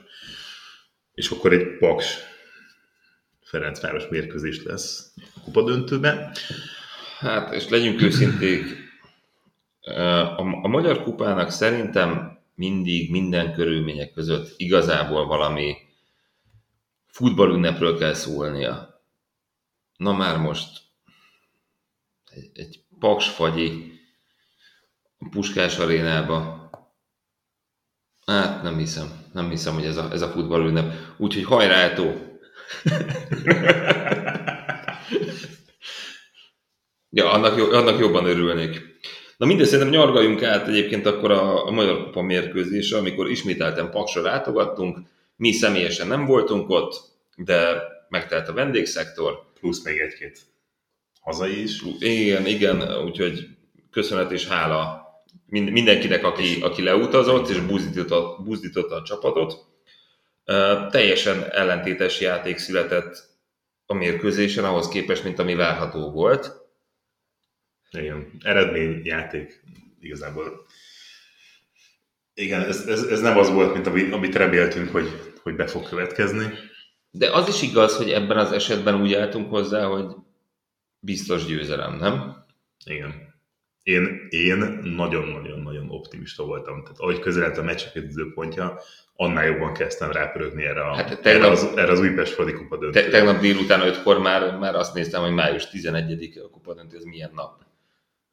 És 1.14 1.30
akkor 1.30 1.54
egy 1.54 1.78
Paks 1.78 2.18
Ferencváros 3.42 4.08
mérkőzés 4.08 4.64
lesz 4.64 5.14
a 5.36 5.40
kupa 5.44 5.64
döntőben. 5.64 6.32
Hát, 7.20 7.54
és 7.54 7.70
legyünk 7.70 8.02
őszinték, 8.02 8.84
a, 9.84 10.40
a 10.40 10.68
Magyar 10.68 11.04
Kupának 11.04 11.50
szerintem 11.50 12.40
mindig, 12.56 13.12
minden 13.12 13.54
körülmények 13.54 14.14
között 14.14 14.54
igazából 14.58 15.26
valami 15.26 15.76
futballünnepről 17.08 17.98
kell 17.98 18.14
szólnia. 18.14 19.02
Na 19.98 20.14
már 20.14 20.38
most 20.38 20.82
egy, 22.36 22.50
egy 22.54 22.86
paksfagyi 23.00 23.92
a 25.18 25.30
Puskás 25.30 25.78
arénába. 25.78 26.70
Hát 28.26 28.64
nem 28.64 28.78
hiszem, 28.78 29.30
nem 29.34 29.50
hiszem, 29.50 29.74
hogy 29.74 29.86
ez 29.86 29.98
a, 29.98 30.12
ez 30.12 30.22
a 30.22 30.28
futballünnep. 30.28 30.94
Úgyhogy 31.18 31.44
hajrá, 31.44 31.76
Etó! 31.76 32.14
Ja, 37.16 37.32
annak, 37.32 37.58
jó, 37.58 37.72
annak 37.72 38.00
jobban 38.00 38.26
örülnék. 38.26 38.82
Na 39.38 39.46
mindegy, 39.46 39.66
szerintem 39.66 39.94
nyargaljunk 39.94 40.44
át 40.44 40.68
egyébként 40.68 41.06
akkor 41.06 41.32
a, 41.32 41.66
a 41.66 41.72
Magyar 41.72 42.04
Kupa 42.04 42.22
mérkőzésre, 42.22 42.98
amikor 42.98 43.30
ismételten 43.30 43.92
Paksra 43.92 44.22
látogattunk. 44.22 45.00
Mi 45.36 45.52
személyesen 45.52 46.08
nem 46.08 46.26
voltunk 46.26 46.70
ott, 46.70 47.02
de 47.36 47.82
megtelt 48.10 48.48
a 48.48 48.54
vendégszektor. 48.54 49.52
Plusz 49.60 49.84
még 49.84 50.00
egy-két 50.00 50.53
hazai 51.24 51.62
is. 51.62 51.82
Igen, 52.00 52.46
igen, 52.46 53.04
úgyhogy 53.06 53.48
köszönet 53.92 54.32
és 54.32 54.48
hála 54.48 55.04
mind- 55.46 55.72
mindenkinek, 55.72 56.24
aki, 56.24 56.62
aki 56.62 56.82
leutazott 56.84 57.50
és 57.50 57.60
buzdította, 57.60 58.38
buzdította 58.44 58.96
a 58.96 59.04
csapatot. 59.04 59.66
Teljesen 60.92 61.52
ellentétes 61.52 62.22
játék 62.22 62.58
született 62.58 63.32
a 63.86 63.94
mérkőzésen 63.94 64.64
ahhoz 64.64 64.88
képest, 64.88 65.24
mint 65.24 65.40
ami 65.40 65.56
várható 65.56 66.12
volt. 66.12 66.62
Igen, 67.92 68.32
eredmény, 68.44 69.02
játék 69.04 69.64
igazából. 70.00 70.66
Igen, 72.34 72.62
ez, 72.62 72.88
ez, 72.88 73.04
ez 73.04 73.22
nem 73.22 73.38
az 73.38 73.50
volt, 73.50 73.74
mint 73.74 73.88
ami, 73.88 74.12
amit 74.12 74.36
reméltünk, 74.36 74.90
hogy, 74.90 75.34
hogy 75.42 75.56
be 75.56 75.68
fog 75.68 75.90
következni. 75.90 76.54
De 77.12 77.32
az 77.32 77.48
is 77.48 77.62
igaz, 77.62 77.96
hogy 77.96 78.12
ebben 78.12 78.38
az 78.38 78.52
esetben 78.52 79.02
úgy 79.02 79.14
álltunk 79.14 79.50
hozzá, 79.50 79.86
hogy 79.86 80.06
biztos 81.06 81.46
győzelem, 81.46 81.96
nem? 81.96 82.46
Igen. 82.86 83.32
Én, 83.84 84.28
én 84.30 84.58
nagyon-nagyon-nagyon 84.84 85.90
optimista 85.90 86.44
voltam. 86.44 86.84
Tehát 86.84 87.00
ahogy 87.00 87.20
közelelt 87.20 87.58
a 87.58 87.64
meccsek 87.64 87.96
időpontja, 87.96 88.80
annál 89.16 89.46
jobban 89.46 89.74
kezdtem 89.74 90.12
rápörögni 90.12 90.64
erre, 90.64 90.82
a, 90.82 90.96
Hát 90.96 91.06
tegnap- 91.22 91.26
erre, 91.26 91.48
az, 91.48 91.64
erre 91.78 91.92
az 91.92 92.00
Újpest 92.00 92.34
Fradi 92.34 92.54
kupa 92.54 92.76
Te, 92.78 92.82
döntőre. 92.82 93.10
tegnap 93.10 93.40
délután 93.42 93.82
ötkor 93.82 94.20
már, 94.20 94.58
már 94.58 94.76
azt 94.76 94.94
néztem, 94.94 95.22
hogy 95.22 95.32
május 95.32 95.64
11-e 95.72 96.44
a 96.44 96.50
kupadöntő, 96.50 96.98
ez 96.98 97.04
milyen 97.04 97.32
nap. 97.34 97.62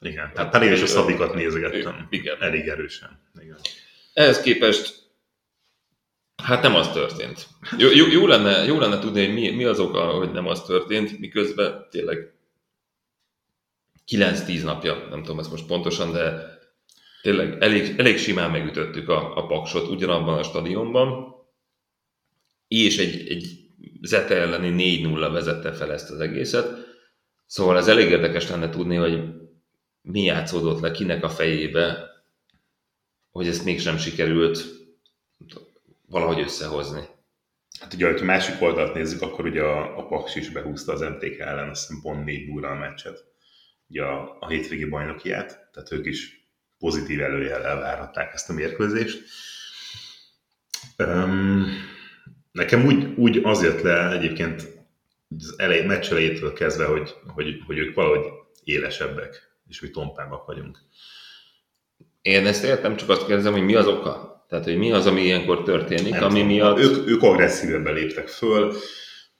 Igen, 0.00 0.30
hát 0.34 0.50
talán 0.50 0.66
én 0.66 0.72
is 0.74 0.82
a 0.82 0.86
szabikat 0.86 1.34
nézegettem. 1.34 2.06
Igen. 2.10 2.36
Elég 2.40 2.68
erősen. 2.68 3.20
Igen. 3.40 3.56
Ehhez 4.12 4.40
képest, 4.40 4.98
hát 6.42 6.62
nem 6.62 6.74
az 6.74 6.92
történt. 6.92 7.46
Jó, 7.78 7.88
jó, 7.90 8.06
jó, 8.06 8.26
lenne, 8.26 8.64
jó 8.64 8.78
lenne 8.78 8.98
tudni, 8.98 9.24
hogy 9.24 9.34
mi, 9.34 9.50
mi 9.50 9.64
az 9.64 9.78
oka, 9.80 10.00
hogy 10.00 10.30
nem 10.32 10.46
az 10.46 10.62
történt, 10.64 11.18
miközben 11.18 11.86
tényleg 11.90 12.32
9-10 14.10 14.64
napja, 14.64 15.06
nem 15.10 15.22
tudom 15.22 15.38
ezt 15.38 15.50
most 15.50 15.66
pontosan, 15.66 16.12
de 16.12 16.58
tényleg 17.22 17.62
elég, 17.62 17.94
elég 17.98 18.18
simán 18.18 18.50
megütöttük 18.50 19.08
a, 19.08 19.36
a 19.36 19.46
paksot 19.46 19.88
ugyanabban 19.88 20.38
a 20.38 20.42
stadionban, 20.42 21.34
és 22.68 22.98
egy, 22.98 23.28
egy 23.28 23.70
Zete 24.02 24.34
elleni 24.34 25.00
4-0 25.02 25.28
vezette 25.32 25.72
fel 25.72 25.92
ezt 25.92 26.10
az 26.10 26.20
egészet. 26.20 26.88
Szóval 27.46 27.76
ez 27.76 27.88
elég 27.88 28.10
érdekes 28.10 28.48
lenne 28.48 28.70
tudni, 28.70 28.96
hogy 28.96 29.22
mi 30.02 30.22
játszódott 30.22 30.80
le 30.80 30.90
kinek 30.90 31.24
a 31.24 31.28
fejébe, 31.28 32.10
hogy 33.30 33.46
ezt 33.46 33.64
mégsem 33.64 33.98
sikerült 33.98 34.64
valahogy 36.06 36.40
összehozni. 36.40 37.02
Hát 37.80 37.94
ugye, 37.94 38.18
ha 38.18 38.24
másik 38.24 38.62
oldalt 38.62 38.94
nézzük, 38.94 39.22
akkor 39.22 39.44
ugye 39.44 39.62
a, 39.62 39.98
a 39.98 40.06
Paks 40.06 40.34
is 40.34 40.50
behúzta 40.50 40.92
az 40.92 41.00
MTK 41.00 41.38
ellen, 41.38 41.68
azt 41.68 41.86
hiszem 41.86 42.02
pont 42.02 42.24
4 42.24 42.48
0 42.48 42.68
a 42.68 42.74
meccset, 42.74 43.24
ugye 43.90 44.02
a, 44.02 44.36
a 44.40 44.48
hétvégi 44.48 44.84
bajnokiát, 44.84 45.68
tehát 45.72 45.92
ők 45.92 46.06
is 46.06 46.48
pozitív 46.78 47.20
előjellel 47.20 47.78
várhatták 47.78 48.32
ezt 48.32 48.50
a 48.50 48.52
mérkőzést. 48.52 49.22
Um, 50.98 51.66
nekem 52.52 52.84
úgy, 52.84 53.14
úgy 53.16 53.40
az 53.42 53.62
jött 53.62 53.80
le 53.80 54.10
egyébként 54.10 54.68
az 55.38 55.54
elej, 55.56 55.86
meccs 55.86 56.10
elejétől 56.10 56.52
kezdve, 56.52 56.84
hogy, 56.84 57.14
hogy, 57.26 57.62
hogy 57.66 57.78
ők 57.78 57.94
valahogy 57.94 58.26
élesebbek, 58.64 59.52
és 59.68 59.80
mi 59.80 59.90
tompábbak 59.90 60.46
vagyunk. 60.46 60.78
Én 62.22 62.46
ezt 62.46 62.64
értem, 62.64 62.96
csak 62.96 63.08
azt 63.08 63.26
kérdezem, 63.26 63.52
hogy 63.52 63.64
mi 63.64 63.74
az 63.74 63.86
oka? 63.86 64.44
Tehát, 64.48 64.64
hogy 64.64 64.78
mi 64.78 64.92
az, 64.92 65.06
ami 65.06 65.20
ilyenkor 65.20 65.62
történik, 65.62 66.12
Nem 66.12 66.22
ami 66.22 66.32
tudom. 66.32 66.46
miatt... 66.46 66.78
Ők, 66.78 67.08
ők 67.08 67.22
agresszívebben 67.22 67.94
léptek 67.94 68.28
föl, 68.28 68.74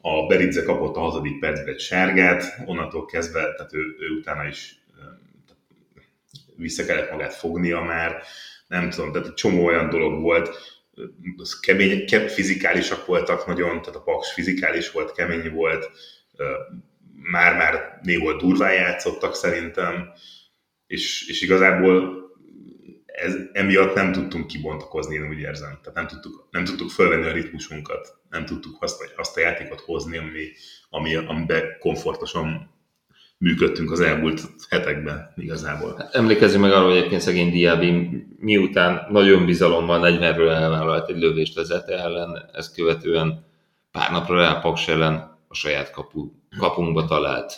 a 0.01 0.27
Beridze 0.27 0.63
kapott 0.63 0.97
a 0.97 1.01
hazadik 1.01 1.39
percben 1.39 1.75
egy 1.75 1.81
sárgát, 1.81 2.63
onnantól 2.67 3.07
kezdve, 3.07 3.55
tehát 3.55 3.75
ő, 3.75 3.97
ő 3.99 4.11
utána 4.19 4.47
is 4.47 4.81
vissza 6.57 6.85
kellett 6.85 7.11
magát 7.11 7.35
fognia 7.35 7.81
már, 7.81 8.23
nem 8.67 8.91
tudom, 8.91 9.13
tehát 9.13 9.29
egy 9.29 9.35
csomó 9.35 9.65
olyan 9.65 9.89
dolog 9.89 10.21
volt, 10.21 10.79
az 11.37 11.61
kemény, 11.61 12.07
ke, 12.07 12.29
fizikálisak 12.29 13.07
voltak 13.07 13.47
nagyon, 13.47 13.81
tehát 13.81 13.95
a 13.95 14.03
Paks 14.03 14.33
fizikális 14.33 14.91
volt, 14.91 15.13
kemény 15.13 15.53
volt, 15.53 15.91
már-már 17.23 17.99
néhol 18.03 18.37
durván 18.37 18.75
játszottak 18.75 19.35
szerintem, 19.35 20.13
és, 20.87 21.29
és 21.29 21.43
igazából 21.43 22.19
ez, 23.07 23.37
emiatt 23.53 23.95
nem 23.95 24.13
tudtunk 24.13 24.47
kibontakozni, 24.47 25.15
én 25.15 25.29
úgy 25.29 25.39
érzem. 25.39 25.79
Tehát 25.83 25.95
nem 25.95 26.07
tudtuk, 26.07 26.49
nem 26.51 26.65
tudtuk 26.65 26.91
fölvenni 26.91 27.27
a 27.27 27.33
ritmusunkat, 27.33 28.20
nem 28.31 28.45
tudtuk 28.45 28.83
azt, 28.83 28.99
vagy 28.99 29.11
azt 29.17 29.37
a 29.37 29.41
játékot 29.41 29.81
hozni, 29.81 30.17
ami, 30.17 30.49
ami, 30.91 31.15
amiben 31.15 31.63
komfortosan 31.79 32.71
működtünk 33.39 33.91
az 33.91 34.01
elmúlt 34.01 34.41
hetekben 34.69 35.33
igazából. 35.37 36.09
Emlékezzünk 36.13 36.63
meg 36.63 36.73
arra, 36.73 36.85
hogy 36.85 36.97
egyébként 36.97 37.21
szegény 37.21 37.51
Diaby 37.51 38.09
miután 38.39 39.07
nagyon 39.11 39.47
bizalommal 39.47 40.01
40-ről 40.03 40.51
elvállalt 40.51 41.09
egy 41.09 41.19
lövést 41.19 41.59
az 41.59 41.71
Ete 41.71 41.99
ellen, 41.99 42.51
ezt 42.53 42.75
követően 42.75 43.45
pár 43.91 44.11
napra 44.11 44.37
rá 44.37 44.61
Paks 44.61 44.89
ellen 44.89 45.39
a 45.49 45.55
saját 45.55 45.91
kapu, 45.91 46.31
kapunkba 46.59 47.05
talált. 47.05 47.53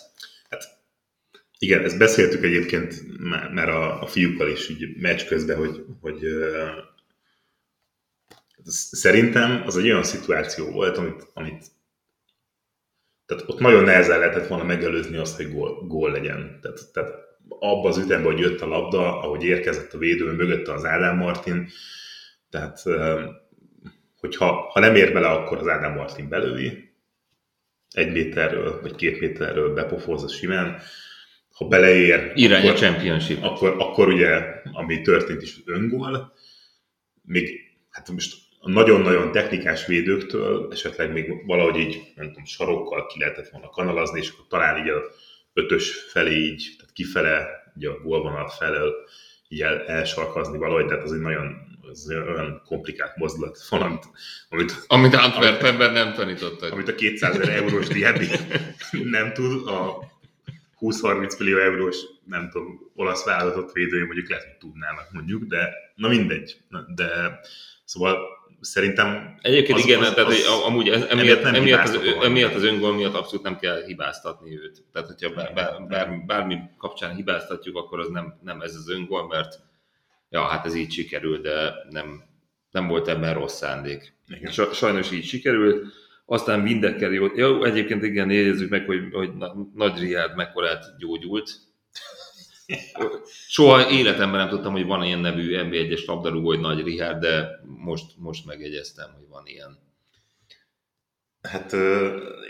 Igen, 1.59 1.85
ezt 1.85 1.99
beszéltük 1.99 2.45
egyébként 2.45 3.19
már, 3.19 3.51
már 3.51 3.69
a, 3.69 4.03
a 4.03 4.07
fiúkkal 4.07 4.49
is 4.49 4.69
így 4.69 4.97
meccs 4.97 5.25
közben, 5.27 5.57
hogy, 5.57 5.85
hogy 6.01 6.21
szerintem 8.65 9.63
az 9.67 9.77
egy 9.77 9.85
olyan 9.85 10.05
szituáció 10.05 10.71
volt, 10.71 10.97
amit, 10.97 11.27
amit 11.35 11.65
tehát 13.27 13.49
ott 13.49 13.59
nagyon 13.59 13.85
nehezen 13.85 14.19
lehetett 14.19 14.47
volna 14.47 14.65
megelőzni 14.65 15.17
azt, 15.17 15.37
hogy 15.37 15.53
gól, 15.53 15.87
gól 15.87 16.11
legyen. 16.11 16.59
Tehát, 16.63 16.93
tehát 16.93 17.13
abban 17.49 17.91
az 17.91 17.99
ütemben, 17.99 18.33
hogy 18.33 18.41
jött 18.41 18.61
a 18.61 18.67
labda, 18.67 19.21
ahogy 19.21 19.45
érkezett 19.45 19.93
a 19.93 19.99
védő, 19.99 20.33
mögötte 20.33 20.73
az 20.73 20.85
Ádám 20.85 21.17
Martin, 21.17 21.69
tehát 22.51 22.83
hogyha 24.17 24.71
ha 24.73 24.81
nem 24.81 24.95
ér 24.95 25.13
bele, 25.13 25.29
akkor 25.29 25.59
az 25.59 25.69
Ádám 25.69 25.95
Martin 25.95 26.29
belővi, 26.29 26.91
egy 27.91 28.13
méterről, 28.13 28.81
vagy 28.81 28.95
két 28.95 29.21
méterről 29.21 29.75
bepofozza 29.75 30.29
simán, 30.29 30.81
ha 31.53 31.65
beleér, 31.65 32.33
Irány 32.35 32.63
a 32.63 32.67
akkor, 32.67 32.79
championship. 32.79 33.43
akkor, 33.43 33.75
akkor 33.79 34.09
ugye, 34.09 34.63
ami 34.73 35.01
történt 35.01 35.43
is 35.43 35.57
öngól, 35.65 36.33
még 37.23 37.61
hát 37.91 38.11
most 38.11 38.37
a 38.65 38.71
nagyon-nagyon 38.71 39.33
technikás 39.33 39.87
védőktől 39.87 40.69
esetleg 40.73 41.13
még 41.13 41.47
valahogy 41.47 41.77
így, 41.77 42.13
nem 42.15 42.27
tudom, 42.27 42.45
sarokkal 42.45 43.07
ki 43.07 43.19
lehetett 43.19 43.49
volna 43.49 43.69
kanalazni, 43.69 44.21
és 44.21 44.31
akkor 44.31 44.47
talán 44.49 44.83
így 44.83 44.89
a 44.89 45.03
ötös 45.53 45.91
felé 45.91 46.35
így, 46.35 46.75
tehát 46.77 46.93
kifele, 46.93 47.49
ugye 47.77 47.89
a 47.89 48.01
gólvonal 48.03 48.49
felől 48.49 48.95
így 49.49 49.63
el, 49.63 49.87
elsarkazni 49.87 50.59
valahogy, 50.59 50.87
tehát 50.87 51.05
az 51.05 51.13
egy 51.13 51.21
nagyon 51.21 51.71
az 51.91 52.11
olyan 52.11 52.63
komplikált 52.67 53.17
mozdulat 53.17 53.59
van, 53.69 53.83
amit, 53.83 54.05
amit 54.49 54.73
Amit 54.87 55.15
Antwerpenben 55.15 55.93
nem 55.93 56.13
tanítottak. 56.13 56.73
amit 56.73 56.89
a 56.89 56.95
200 56.95 57.41
ezer 57.41 57.55
eurós 57.55 57.87
diábi 57.87 58.27
nem 58.91 59.33
tud, 59.33 59.69
a 59.69 60.11
20-30 60.81 61.39
millió 61.39 61.59
eurós, 61.59 61.97
nem 62.25 62.51
tudom, 62.51 62.91
olasz 62.95 63.25
vállalatot 63.25 63.73
védői 63.73 64.05
mondjuk 64.05 64.29
lehet, 64.29 64.45
hogy 64.45 64.57
tudnának 64.57 65.09
mondjuk, 65.13 65.43
de 65.43 65.75
na 65.95 66.09
mindegy. 66.09 66.57
De 66.95 67.41
szóval 67.85 68.19
szerintem 68.63 69.39
Egyébként 69.43 69.79
Az- 69.79 69.85
igen, 69.85 70.01
az- 70.01 70.15
tehát 70.15 70.31
az- 70.31 70.47
amúgy 70.65 70.89
ez, 70.89 71.03
emiatt 71.03 71.43
nem 71.43 71.55
emiatt, 71.55 71.83
az, 71.83 71.99
emiatt 72.23 72.55
az 72.55 72.63
öngól 72.65 72.95
miatt 72.95 73.15
abszolút 73.15 73.45
nem 73.45 73.57
kell 73.59 73.85
hibáztatni 73.85 74.59
őt. 74.59 74.85
Tehát, 74.93 75.09
hogyha 75.09 75.35
bár, 75.35 75.53
bár, 75.55 75.87
bár, 75.89 76.23
bármi 76.27 76.57
kapcsán 76.79 77.15
hibáztatjuk, 77.15 77.77
akkor 77.77 78.01
az 78.01 78.09
nem, 78.09 78.39
nem 78.43 78.61
ez 78.61 78.75
az 78.75 78.89
öngól, 78.91 79.27
mert 79.27 79.59
ja, 80.31 80.43
hát 80.43 80.67
ez 80.67 80.75
így 80.75 80.93
sikerült, 80.93 81.43
de 81.43 81.73
nem, 81.91 82.23
nem 82.71 82.87
volt 82.87 83.09
ebben 83.09 83.35
rossz 83.35 83.57
szándék. 83.57 84.15
Igen. 84.29 84.53
Sa- 84.53 84.73
Sajnos 84.75 85.11
így 85.13 85.25
sikerült. 85.25 85.85
Aztán 86.27 86.63
Vindekkel 86.63 87.13
jó. 87.13 87.65
Egyébként 87.65 88.03
igen, 88.03 88.31
jegyezzük 88.31 88.71
meg, 88.71 88.87
hogy, 88.87 89.01
hogy 89.13 89.35
Na- 89.37 89.55
Nagy 89.75 89.99
Riád 89.99 90.37
mekkorát 90.37 90.85
gyógyult. 90.99 91.51
Soha 93.49 93.91
életemben 93.91 94.41
nem 94.41 94.49
tudtam, 94.49 94.73
hogy 94.73 94.87
van 94.87 95.05
ilyen 95.05 95.19
nevű 95.19 95.57
NB1-es 95.57 96.05
labdarúgó, 96.07 96.47
hogy 96.47 96.61
Nagy 96.61 96.83
Richard, 96.83 97.21
de 97.21 97.61
most, 97.65 98.05
most 98.17 98.47
megegyeztem, 98.47 99.13
hogy 99.13 99.29
van 99.29 99.47
ilyen. 99.47 99.79
Hát 101.43 101.73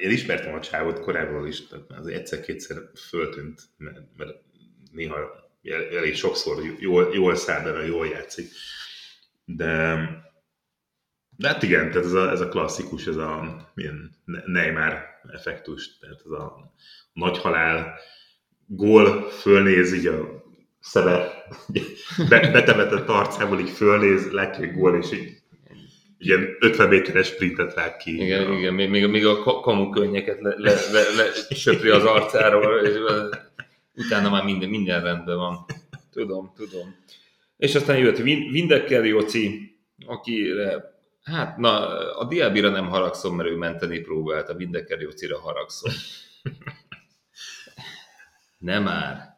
én 0.01 0.11
ismertem 0.11 0.55
a 0.55 0.61
csávot 0.61 1.01
korábban 1.01 1.47
is, 1.47 1.63
az 1.89 2.07
egyszer-kétszer 2.07 2.77
föltűnt, 3.09 3.61
mert, 3.77 4.01
mert 4.17 4.37
néha 4.93 5.17
el- 5.63 5.97
elég 5.97 6.15
sokszor 6.15 6.63
jól, 6.79 7.15
jól 7.15 7.35
száll 7.35 7.63
be, 7.65 7.73
meg 7.73 7.87
jól 7.87 8.07
játszik. 8.07 8.51
De, 9.45 9.97
de 11.37 11.49
hát 11.49 11.63
igen, 11.63 11.91
tehát 11.91 12.05
ez 12.05 12.13
a, 12.13 12.31
ez 12.31 12.41
a 12.41 12.49
klasszikus, 12.49 13.07
ez 13.07 13.17
a 13.17 13.71
milyen 13.75 14.11
Ne- 14.25 14.43
Neymar 14.47 15.05
effektus, 15.33 15.99
tehát 15.99 16.23
ez 16.25 16.31
a 16.31 16.73
nagy 17.13 17.39
halál, 17.39 17.99
gól, 18.77 19.29
fölnéz 19.31 19.93
így 19.93 20.07
a 20.07 20.43
szeme, 20.81 21.29
be, 22.29 22.51
betemetett 22.53 23.09
arcából 23.09 23.61
így 23.61 23.71
fölnéz, 23.71 24.31
látja, 24.31 24.67
hogy 24.67 24.75
gól, 24.75 24.97
és 24.97 25.13
így 25.13 25.37
ilyen 26.19 26.57
50 26.61 26.89
méteres 26.89 27.27
sprintet 27.27 27.75
vág 27.75 27.97
ki. 27.97 28.23
Igen, 28.23 28.51
a, 28.51 28.53
igen 28.59 28.75
még, 28.75 28.89
még, 28.89 29.07
még 29.07 29.27
a 29.27 29.39
ka- 29.39 29.61
kamukönnyeket 29.63 30.41
le, 30.41 30.55
le, 30.59 30.73
le, 30.93 31.01
le 31.17 31.55
söpri 31.55 31.89
az 31.89 32.05
arcáról, 32.05 32.87
és 32.87 32.95
utána 33.95 34.31
már 34.31 34.45
minden, 34.45 34.69
minden 34.69 35.03
rendben 35.03 35.37
van. 35.37 35.65
Tudom, 36.13 36.53
tudom. 36.57 36.97
És 37.57 37.75
aztán 37.75 37.99
jött 37.99 38.19
Vin- 38.19 38.51
Vindekkel 38.51 39.05
Joci, 39.05 39.77
akire, 40.07 40.95
hát 41.23 41.57
na, 41.57 41.89
a 42.19 42.25
Diabira 42.25 42.69
nem 42.69 42.89
haragszom, 42.89 43.37
mert 43.37 43.49
ő 43.49 43.57
menteni 43.57 43.99
próbált, 43.99 44.49
a 44.49 44.55
Vindekkel 44.55 45.01
Jocira 45.01 45.39
haragszom. 45.39 45.93
Nem 48.63 48.83
már. 48.83 49.31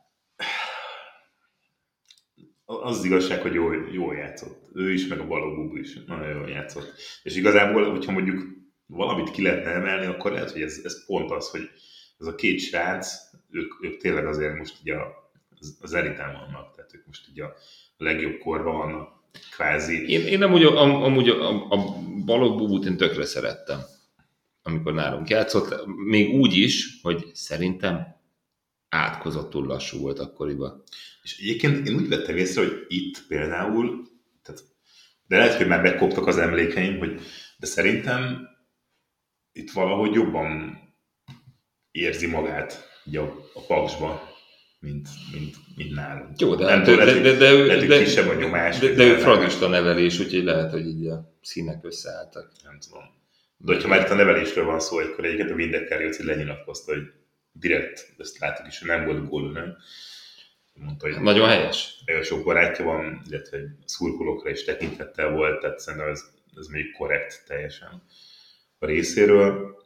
Az 2.64 2.98
az 2.98 3.04
igazság, 3.04 3.40
hogy 3.40 3.54
jól, 3.54 3.88
jól 3.92 4.14
játszott. 4.14 4.68
Ő 4.74 4.92
is, 4.92 5.06
meg 5.06 5.18
a 5.18 5.26
Balogh 5.26 5.78
is 5.78 6.04
nagyon 6.06 6.28
jól 6.28 6.48
játszott. 6.48 6.92
És 7.22 7.36
igazából, 7.36 7.90
hogyha 7.90 8.12
mondjuk 8.12 8.42
valamit 8.86 9.30
ki 9.30 9.42
lehetne 9.42 9.70
emelni, 9.70 10.06
akkor 10.06 10.32
lehet, 10.32 10.50
hogy 10.50 10.62
ez, 10.62 10.80
ez 10.84 11.06
pont 11.06 11.30
az, 11.30 11.50
hogy 11.50 11.70
ez 12.18 12.26
a 12.26 12.34
két 12.34 12.60
srác, 12.60 13.16
ők, 13.50 13.84
ők 13.84 13.96
tényleg 13.96 14.26
azért 14.26 14.58
most 14.58 14.76
így 14.82 14.90
a, 14.90 15.32
az, 15.80 15.94
elitán 15.94 16.32
vannak, 16.32 16.74
tehát 16.74 16.94
ők 16.94 17.06
most 17.06 17.28
így 17.30 17.40
a 17.40 17.54
legjobb 17.96 18.38
korban 18.38 18.76
vannak, 18.76 19.08
kvázi. 19.50 20.08
Én, 20.08 20.26
én 20.26 20.42
amúgy, 20.42 20.64
am, 20.64 21.02
amúgy 21.02 21.28
a, 21.28 21.70
a 21.70 21.98
Balogh 22.24 22.56
Bubut 22.56 22.84
én 22.84 22.96
tökre 22.96 23.24
szerettem, 23.24 23.80
amikor 24.62 24.92
nálunk 24.92 25.28
játszott, 25.28 25.86
még 25.86 26.34
úgy 26.34 26.56
is, 26.56 27.00
hogy 27.02 27.30
szerintem 27.32 28.13
átkozottul 28.94 29.66
lassú 29.66 29.98
volt 29.98 30.18
akkoriban. 30.18 30.82
És 31.22 31.38
egyébként 31.38 31.88
én 31.88 31.94
úgy 31.94 32.08
vettem 32.08 32.36
észre, 32.36 32.62
hogy 32.62 32.84
itt 32.88 33.26
például, 33.28 34.06
tehát, 34.42 34.60
de 35.26 35.36
lehet, 35.36 35.54
hogy 35.56 35.66
már 35.66 35.82
megkoptak 35.82 36.26
az 36.26 36.38
emlékeim, 36.38 36.98
hogy, 36.98 37.20
de 37.58 37.66
szerintem 37.66 38.48
itt 39.52 39.70
valahogy 39.70 40.14
jobban 40.14 40.78
érzi 41.90 42.26
magát 42.26 42.88
így 43.04 43.16
a, 43.16 43.22
a 43.54 43.60
paksba, 43.66 44.32
mint, 44.80 45.08
mint, 45.32 45.56
mint 45.76 45.94
nálunk. 45.94 46.40
Jó, 46.40 46.54
de, 46.54 46.64
Nem 46.64 46.78
de, 46.78 46.84
tudom, 46.84 46.98
de, 46.98 47.04
lehet, 47.04 47.22
de, 47.22 47.28
hogy- 47.28 47.38
de, 47.38 47.64
lehet, 47.64 47.78
hogy 47.78 47.88
de, 47.88 48.02
kisebb 48.04 48.28
a 48.28 48.34
nyomás. 48.34 48.78
de, 48.78 48.92
de 48.92 49.04
ő 49.04 49.10
nem, 49.10 49.20
fradista 49.20 49.68
nevelés, 49.68 50.18
úgyhogy 50.18 50.44
lehet, 50.44 50.70
hogy 50.70 50.86
így 50.86 51.06
a 51.06 51.36
színek 51.42 51.84
összeálltak. 51.84 52.52
Nem 52.64 52.78
tudom. 52.78 53.02
De 53.56 53.72
hogyha 53.72 53.88
már 53.88 54.00
itt 54.00 54.08
a 54.10 54.14
nevelésről 54.14 54.64
van 54.64 54.80
szó, 54.80 54.96
akkor 54.98 55.24
egyébként 55.24 55.50
a 55.50 55.54
Vindekker 55.54 56.00
Jóci 56.00 56.24
lenyilatkozta, 56.24 56.92
hogy 56.92 57.02
direkt, 57.60 58.14
ezt 58.18 58.38
láttuk 58.38 58.66
is, 58.66 58.78
hogy 58.78 58.88
nem 58.88 59.04
volt 59.04 59.28
gól, 59.28 59.52
nem? 59.52 59.76
Mondta, 60.74 61.06
hogy 61.06 61.20
Nagyon 61.22 61.48
helyes. 61.48 62.02
nagyon 62.06 62.22
sok 62.22 62.44
barátja 62.44 62.84
van, 62.84 63.22
illetve 63.28 63.58
szurkolókra 63.84 64.50
is 64.50 64.64
tekintettel 64.64 65.30
volt, 65.30 65.60
tehát 65.60 65.78
szerintem 65.78 66.08
ez, 66.10 66.22
ez 66.56 66.66
még 66.66 66.92
korrekt 66.92 67.44
teljesen 67.46 68.02
a 68.78 68.86
részéről. 68.86 69.76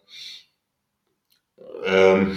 Um, 1.86 2.34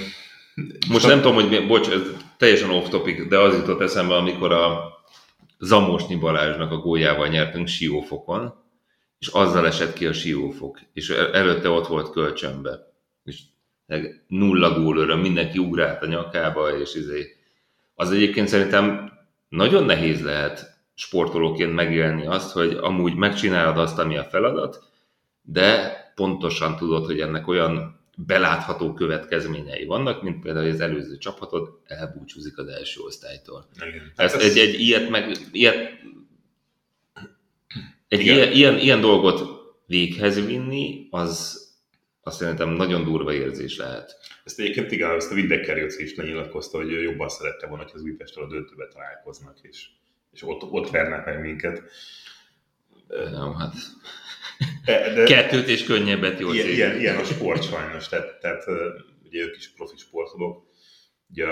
Most 0.90 1.08
nem 1.08 1.18
tudom, 1.22 1.34
hogy 1.36 1.50
mi, 1.50 1.66
bocs, 1.66 1.90
ez 1.90 2.02
teljesen 2.38 2.70
off 2.70 2.90
topic, 2.90 3.28
de 3.28 3.40
az 3.40 3.56
jutott 3.56 3.82
eszembe, 3.82 4.16
amikor 4.16 4.52
a 4.52 4.90
Zamosnyi 5.60 6.16
Balázsnak 6.16 6.72
a 6.72 6.78
góljával 6.78 7.28
nyertünk 7.28 7.68
Siófokon, 7.68 8.64
és 9.20 9.28
azzal 9.28 9.68
esett 9.68 9.94
ki 9.94 10.06
a 10.06 10.14
Siófok, 10.14 10.80
és 10.94 11.10
el- 11.10 11.34
előtte 11.34 11.70
ott 11.70 11.88
volt 11.88 12.10
kölcsönbe. 12.12 12.80
És 13.24 13.40
meg 13.92 14.24
nulla 14.28 14.80
gólőröm, 14.80 15.20
mindenki 15.20 15.58
ugrált 15.58 16.02
a 16.02 16.08
nyakába, 16.08 16.78
és 16.80 16.96
izé. 16.96 17.36
Az 17.96 18.12
egyébként 18.12 18.48
szerintem 18.48 19.12
nagyon 19.50 19.84
nehéz 19.84 20.24
lehet 20.24 20.80
sportolóként 20.94 21.74
megélni 21.74 22.26
azt, 22.26 22.52
hogy 22.52 22.78
amúgy 22.82 23.16
megcsinálod 23.16 23.78
azt, 23.78 24.00
ami 24.00 24.18
a 24.18 24.24
feladat, 24.24 24.84
de 25.42 25.96
pontosan 26.16 26.76
tudod, 26.76 27.06
hogy 27.06 27.20
ennek 27.20 27.48
olyan 27.48 28.00
belátható 28.16 28.94
következményei 28.94 29.86
vannak, 29.86 30.24
mint 30.24 30.42
például, 30.42 30.66
hogy 30.66 30.74
az 30.74 30.82
előző 30.82 31.18
csapatod 31.18 31.70
elbúcsúzik 31.86 32.58
az 32.58 32.68
első 32.68 33.02
osztálytól. 33.02 33.66
Igen. 33.76 34.12
Ezt, 34.16 34.34
Hát 34.34 34.44
egy, 34.44 34.58
egy 34.58 34.80
ilyet 34.80 35.10
meg, 35.10 35.32
ilyet, 35.52 35.76
egy 38.08 38.20
Igen. 38.20 38.36
ilyen, 38.36 38.52
ilyen, 38.52 38.78
ilyen, 38.78 39.02
dolgot 39.02 39.42
véghez 39.86 40.46
vinni, 40.46 41.08
az, 41.10 41.61
az 42.32 42.38
szerintem 42.38 42.70
nagyon 42.70 43.04
durva 43.04 43.34
érzés 43.34 43.78
lehet. 43.78 44.18
Ezt 44.44 44.60
egyébként 44.60 44.92
igen, 44.92 45.16
ezt 45.16 45.32
a 45.32 45.36
Windecker 45.36 45.78
Jóci 45.78 46.04
is 46.04 46.16
lenyilatkozta, 46.16 46.78
hogy 46.78 46.92
ő 46.92 47.02
jobban 47.02 47.30
szerette 47.30 47.68
volna, 47.68 47.84
hogy 47.84 47.92
az 47.96 48.02
Újpestről 48.02 48.46
a 48.46 48.48
döntőbe 48.48 48.88
találkoznak, 48.88 49.58
és, 49.62 49.88
és 50.32 50.44
ott, 50.44 50.64
ott 50.64 50.90
vernek 50.90 51.26
meg 51.26 51.42
minket. 51.42 51.82
Nem, 53.08 53.54
hát 53.54 53.74
De, 54.86 55.14
de 55.14 55.24
kettőt 55.24 55.68
és 55.68 55.84
könnyebbet 55.84 56.40
jó 56.40 56.54
ilyen, 56.54 56.68
ilyen, 56.68 57.00
ilyen, 57.00 57.18
a 57.18 57.24
sport 57.24 57.64
sajnos, 57.64 58.08
tehát, 58.08 58.40
tehát 58.40 58.64
ugye 59.24 59.42
ők 59.42 59.56
is 59.58 59.74
profi 59.74 59.98
sportolók, 59.98 60.66
ugye 61.30 61.46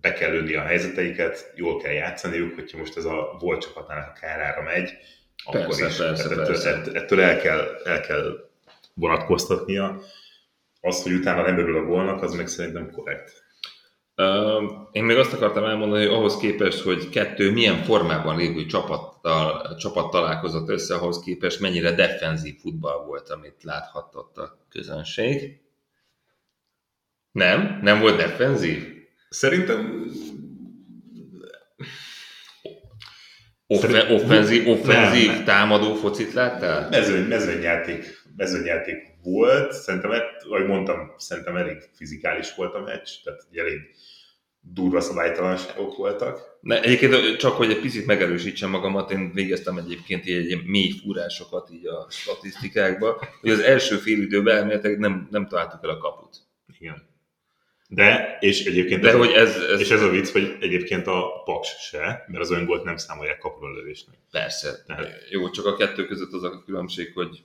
be 0.00 0.12
kell 0.12 0.30
lőni 0.30 0.54
a 0.54 0.62
helyzeteiket, 0.62 1.52
jól 1.54 1.80
kell 1.80 1.92
játszaniuk, 1.92 2.54
hogyha 2.54 2.78
most 2.78 2.96
ez 2.96 3.04
a 3.04 3.36
volt 3.40 3.62
csapatnál 3.62 4.12
a 4.14 4.18
kárára 4.20 4.62
megy, 4.62 4.90
akkor 5.44 5.60
Persze, 5.60 5.86
is. 5.86 5.96
persze, 5.96 6.28
tehát 6.28 6.46
persze. 6.46 6.74
Ettől, 6.74 6.96
ettől 6.96 7.20
el, 7.20 7.40
kell, 7.40 7.80
el 7.84 8.00
kell 8.00 8.45
vonatkoztatnia. 9.00 10.00
Az, 10.80 11.02
hogy 11.02 11.12
utána 11.12 11.42
nem 11.42 11.58
örül 11.58 11.76
a 11.76 11.84
gólnak, 11.84 12.22
az 12.22 12.34
meg 12.34 12.48
szerintem 12.48 12.90
korrekt. 12.90 13.44
Én 14.92 15.04
még 15.04 15.16
azt 15.16 15.32
akartam 15.32 15.64
elmondani, 15.64 16.06
hogy 16.06 16.14
ahhoz 16.14 16.36
képest, 16.36 16.82
hogy 16.82 17.08
kettő 17.08 17.52
milyen 17.52 17.82
formában 17.82 18.36
lévő 18.36 18.66
csapattal, 18.66 19.76
csapat 19.76 20.10
találkozott 20.10 20.68
össze, 20.68 20.94
ahhoz 20.94 21.20
képest 21.20 21.60
mennyire 21.60 21.92
defenzív 21.94 22.56
futball 22.60 23.04
volt, 23.04 23.30
amit 23.30 23.62
láthatott 23.62 24.36
a 24.36 24.66
közönség. 24.68 25.60
Nem? 27.32 27.78
Nem 27.82 28.00
volt 28.00 28.16
defenzív? 28.16 28.84
Szerintem 29.28 30.04
Offe, 33.68 33.88
Szerint- 33.88 34.22
offenzív, 34.22 34.68
offenzív 34.68 35.44
támadó 35.44 35.94
focit 35.94 36.32
láttál? 36.32 36.88
mezőny, 36.88 37.22
mezőnyjáték, 37.28 38.22
mezőnyjáték 38.36 39.02
volt, 39.22 39.72
szerintem, 39.72 40.10
ahogy 40.48 40.66
mondtam, 40.66 41.14
szerintem 41.16 41.56
elég 41.56 41.76
fizikális 41.94 42.54
volt 42.54 42.74
a 42.74 42.80
meccs, 42.80 43.08
tehát 43.24 43.46
egy 43.50 43.58
elég 43.58 43.80
durva 44.60 45.00
szabálytalanságok 45.00 45.96
voltak. 45.96 46.58
Ne, 46.60 46.82
egyébként 46.82 47.36
csak, 47.36 47.52
hogy 47.52 47.70
egy 47.70 47.80
picit 47.80 48.06
megerősítsem 48.06 48.70
magamat, 48.70 49.10
én 49.10 49.32
végeztem 49.32 49.76
egyébként 49.76 50.26
ilyen, 50.26 50.42
ilyen 50.42 50.62
mély 50.66 50.90
fúrásokat 50.90 51.70
így 51.70 51.86
a 51.86 52.06
statisztikákba, 52.10 53.28
hogy 53.40 53.50
az 53.50 53.60
első 53.60 53.96
fél 53.96 54.22
időben 54.22 54.56
elméletileg 54.56 54.98
nem, 54.98 55.28
nem 55.30 55.46
találtuk 55.48 55.80
el 55.84 55.90
a 55.90 55.98
kaput. 55.98 56.36
Igen. 56.78 57.02
De, 57.88 58.36
és 58.40 58.64
egyébként 58.64 59.00
De 59.00 59.08
ez, 59.08 59.14
hogy 59.14 59.30
ez, 59.32 59.56
ez 59.56 59.80
és 59.80 59.90
ez 59.90 60.02
a 60.02 60.08
vicc, 60.08 60.28
hogy 60.32 60.56
egyébként 60.60 61.06
a 61.06 61.42
Paks 61.44 61.68
se, 61.88 62.24
mert 62.26 62.42
az 62.42 62.50
öngolt 62.50 62.84
nem 62.84 62.96
számolják 62.96 63.38
kapura 63.38 63.72
lövésnek. 63.74 64.16
persze. 64.30 64.82
Tehát- 64.86 65.28
Jó, 65.30 65.50
csak 65.50 65.66
a 65.66 65.76
kettő 65.76 66.06
között 66.06 66.32
az 66.32 66.42
a 66.42 66.62
különbség, 66.64 67.12
hogy 67.14 67.44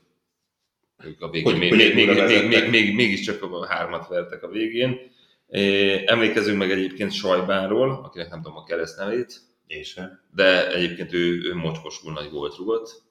ők 1.06 1.22
a 1.22 1.30
végén 1.30 1.52
Hogy- 1.52 1.60
még, 1.60 1.70
hogy 1.70 1.78
még, 1.78 2.08
még, 2.08 2.24
még, 2.28 2.48
még, 2.48 2.70
még, 2.70 2.96
mégiscsak 2.96 3.44
a 3.44 3.68
hármat 3.68 4.08
vertek 4.08 4.44
a 4.44 4.48
végén. 4.48 5.00
É, 5.48 6.02
Emlékezünk 6.06 6.58
meg 6.58 6.72
egyébként 6.72 7.12
Sajbánról, 7.12 8.02
akinek 8.04 8.30
nem 8.30 8.42
tudom 8.42 8.58
a 8.58 8.64
keresztnevét, 8.64 9.34
Én 9.68 9.84
se. 9.84 10.20
de 10.36 10.74
egyébként 10.74 11.14
ő, 11.14 11.42
ő 11.44 11.56
mocskosul 11.56 12.12
nagy 12.14 12.30
gólt 12.30 12.56
rugott. 12.58 13.02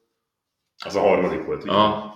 Az 0.85 0.95
a 0.95 0.99
harmadik 0.99 1.45
volt. 1.45 1.63
ugye? 1.63 1.71
A, 1.71 2.13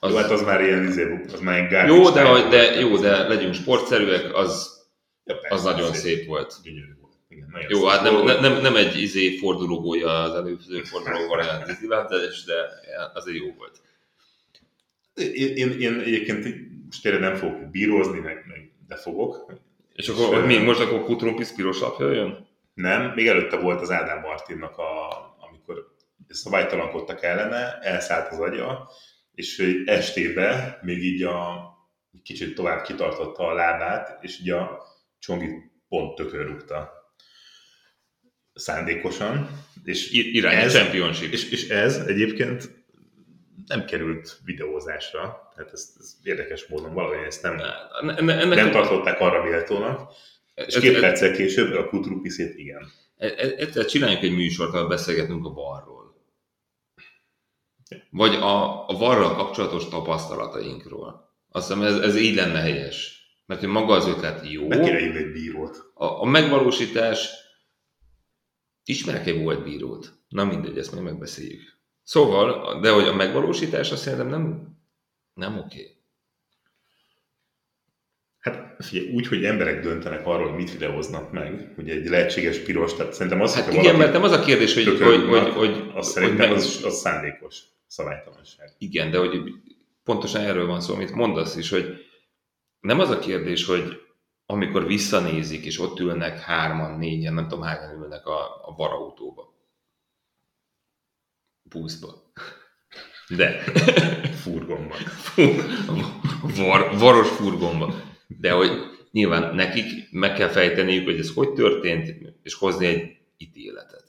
Az... 0.00 0.10
Jó, 0.10 0.16
hát 0.16 0.30
az 0.30 0.42
már 0.42 0.60
ilyen, 0.60 0.84
izé, 0.86 1.20
az 1.32 1.40
már 1.40 1.70
ilyen 1.70 1.86
jó, 1.86 2.10
de, 2.10 2.24
volt. 2.28 2.48
de, 2.48 2.80
jó, 2.80 2.96
de 2.96 3.28
legyünk 3.28 3.54
sportszerűek, 3.54 4.34
az, 4.34 4.76
Ja, 5.24 5.34
persze, 5.34 5.54
az 5.54 5.62
nagyon 5.62 5.92
szép 5.92 6.26
volt. 6.26 6.54
Gyönyörű 6.62 6.96
volt. 7.00 7.12
Igen, 7.28 7.48
nagyon 7.52 7.70
Jó, 7.70 7.78
szép 7.78 7.88
hát 7.88 8.02
nem, 8.02 8.24
nem, 8.24 8.40
nem, 8.40 8.60
nem 8.60 8.76
egy 8.76 9.00
izé 9.02 9.36
fordulógója 9.36 10.22
az 10.22 10.34
előző 10.34 10.82
forduló 10.82 11.26
variant, 11.28 11.66
de, 11.66 11.74
de 12.46 13.10
azért 13.14 13.36
jó 13.38 13.54
volt. 13.58 13.80
Én, 15.18 15.56
én, 15.56 15.80
én 15.80 16.00
egyébként 16.00 16.44
most 16.86 17.02
tényleg 17.02 17.20
nem 17.20 17.34
fogok 17.34 17.70
bírózni, 17.70 18.18
meg, 18.18 18.44
meg 18.48 18.72
de 18.88 18.96
fogok. 18.96 19.52
És 19.94 20.08
akkor 20.08 20.34
hogy 20.34 20.46
mi, 20.46 20.58
most 20.58 20.80
akkor 20.80 21.04
Kutrumpis 21.04 21.48
piros 21.52 21.80
lapja 21.80 22.12
jön? 22.12 22.46
Nem, 22.74 23.12
még 23.14 23.26
előtte 23.26 23.56
volt 23.56 23.80
az 23.80 23.90
Ádám 23.90 24.20
Martinnak, 24.20 24.78
a, 24.78 25.08
amikor 25.38 25.94
szabálytalankodtak 26.28 27.22
ellene, 27.22 27.78
elszállt 27.80 28.32
az 28.32 28.38
agya, 28.38 28.90
és 29.34 29.58
estébe 29.84 30.78
még 30.82 31.02
így 31.04 31.22
a 31.22 31.66
kicsit 32.22 32.54
tovább 32.54 32.82
kitartotta 32.82 33.46
a 33.46 33.54
lábát, 33.54 34.18
és 34.24 34.40
így 34.40 34.50
a 34.50 34.82
Csongi 35.18 35.48
pont 35.88 36.14
tökör 36.14 36.46
rúgta 36.46 36.92
szándékosan, 38.54 39.50
és, 39.84 40.10
Irány 40.12 40.56
a 40.56 40.60
Ez- 40.60 40.72
championship. 40.74 41.32
és, 41.32 41.50
és 41.50 41.68
ez 41.68 41.96
egyébként 41.96 42.77
nem 43.66 43.84
került 43.84 44.38
videózásra, 44.44 45.50
tehát 45.54 45.72
ez, 45.72 45.94
ez 45.98 46.16
érdekes 46.22 46.66
módon 46.66 46.94
valahogy 46.94 47.26
ezt 47.26 47.42
nem, 47.42 47.54
Ne- 48.02 48.20
ne- 48.20 48.38
ennek 48.40 48.58
nem 48.58 48.70
tartották 48.70 49.20
arra 49.20 49.42
méltónak, 49.44 50.10
és 50.54 50.74
ez- 50.74 50.82
két 50.82 50.94
ez- 50.94 51.00
perccel 51.00 51.32
később 51.32 51.74
a 51.74 51.88
Kutrupiszét 51.88 52.58
igen. 52.58 52.90
E- 53.16 53.26
e- 53.36 53.54
Egyszer 53.56 53.84
csináljunk 53.84 54.22
egy 54.22 54.34
műsort, 54.36 54.74
ahol 54.74 54.88
beszélgetünk 54.88 55.46
a 55.46 55.50
varról. 55.50 55.96
Vagy 58.10 58.34
a, 58.34 58.88
a 58.88 58.92
varral 58.92 59.34
kapcsolatos 59.34 59.88
tapasztalatainkról. 59.88 61.32
Azt 61.50 61.66
hiszem 61.68 61.82
ez, 61.82 61.96
ez 61.98 62.16
így 62.16 62.34
lenne 62.34 62.60
helyes. 62.60 63.16
Mert 63.46 63.60
hogy 63.60 63.68
maga 63.68 63.94
az 63.94 64.06
ötlet 64.08 64.50
jó, 64.50 64.68
kéne 64.68 64.98
hívni 64.98 65.18
egy 65.18 65.32
bírót. 65.32 65.90
a, 65.94 66.04
a 66.04 66.24
megvalósítás, 66.24 67.30
ismerek 68.84 69.26
egy 69.26 69.42
volt 69.42 69.62
bírót. 69.64 70.12
Na 70.28 70.44
mindegy, 70.44 70.78
ezt 70.78 70.94
még 70.94 71.02
megbeszéljük. 71.02 71.77
Szóval, 72.08 72.80
de 72.80 72.90
hogy 72.90 73.08
a 73.08 73.14
megvalósítás 73.14 73.90
azt 73.90 74.02
szerintem 74.02 74.28
nem, 74.28 74.76
nem 75.34 75.58
oké. 75.58 75.64
Okay. 75.64 75.96
Hát 78.38 78.74
figyelj, 78.78 79.14
úgy, 79.14 79.26
hogy 79.26 79.44
emberek 79.44 79.80
döntenek 79.80 80.26
arról, 80.26 80.48
hogy 80.48 80.56
mit 80.56 80.72
videóznak 80.72 81.32
meg, 81.32 81.74
ugye 81.78 81.94
egy 81.94 82.08
lehetséges 82.08 82.58
piros, 82.58 82.94
tehát 82.94 83.12
szerintem 83.12 83.40
az, 83.40 83.54
Hát 83.54 83.64
hogyha 83.64 83.80
igen, 83.80 83.96
mert 83.96 84.12
nem 84.12 84.22
az 84.22 84.32
a 84.32 84.40
kérdés, 84.40 84.74
hogy, 84.74 84.98
hogy, 84.98 85.24
hogy, 85.28 85.52
hogy, 85.52 85.90
hogy 85.92 86.02
szerintem 86.02 86.48
meg- 86.48 86.56
az, 86.56 86.82
az 86.84 86.94
szándékos 86.94 87.62
szabálytalanság. 87.86 88.74
Igen, 88.78 89.10
de 89.10 89.18
hogy 89.18 89.52
pontosan 90.04 90.40
erről 90.40 90.66
van 90.66 90.80
szó, 90.80 90.94
amit 90.94 91.14
mondasz 91.14 91.56
is, 91.56 91.70
hogy 91.70 92.06
nem 92.80 93.00
az 93.00 93.10
a 93.10 93.18
kérdés, 93.18 93.66
hogy 93.66 94.00
amikor 94.46 94.86
visszanézik, 94.86 95.64
és 95.64 95.80
ott 95.80 95.98
ülnek 95.98 96.40
hárman, 96.40 96.98
négyen, 96.98 97.34
nem 97.34 97.48
tudom 97.48 97.64
hányan 97.64 98.02
ülnek 98.02 98.26
a, 98.26 98.40
a 98.40 98.74
varautóba. 98.76 99.56
Buszba. 101.68 102.32
De. 103.28 103.62
Furgonban. 104.42 104.98
Var, 106.56 106.98
varos 106.98 107.28
furgonba. 107.28 107.94
De 108.26 108.50
hogy 108.50 108.70
nyilván 109.10 109.54
nekik 109.54 110.10
meg 110.10 110.34
kell 110.34 110.48
fejteniük, 110.48 111.04
hogy 111.04 111.18
ez 111.18 111.32
hogy 111.34 111.52
történt, 111.52 112.14
és 112.42 112.54
hozni 112.54 112.86
egy 112.86 113.16
ítéletet. 113.36 114.04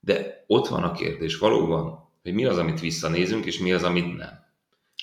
De 0.00 0.44
ott 0.46 0.68
van 0.68 0.82
a 0.82 0.92
kérdés 0.92 1.38
valóban, 1.38 2.10
hogy 2.22 2.34
mi 2.34 2.44
az, 2.44 2.58
amit 2.58 2.80
visszanézünk, 2.80 3.46
és 3.46 3.58
mi 3.58 3.72
az, 3.72 3.82
amit 3.82 4.16
nem. 4.16 4.46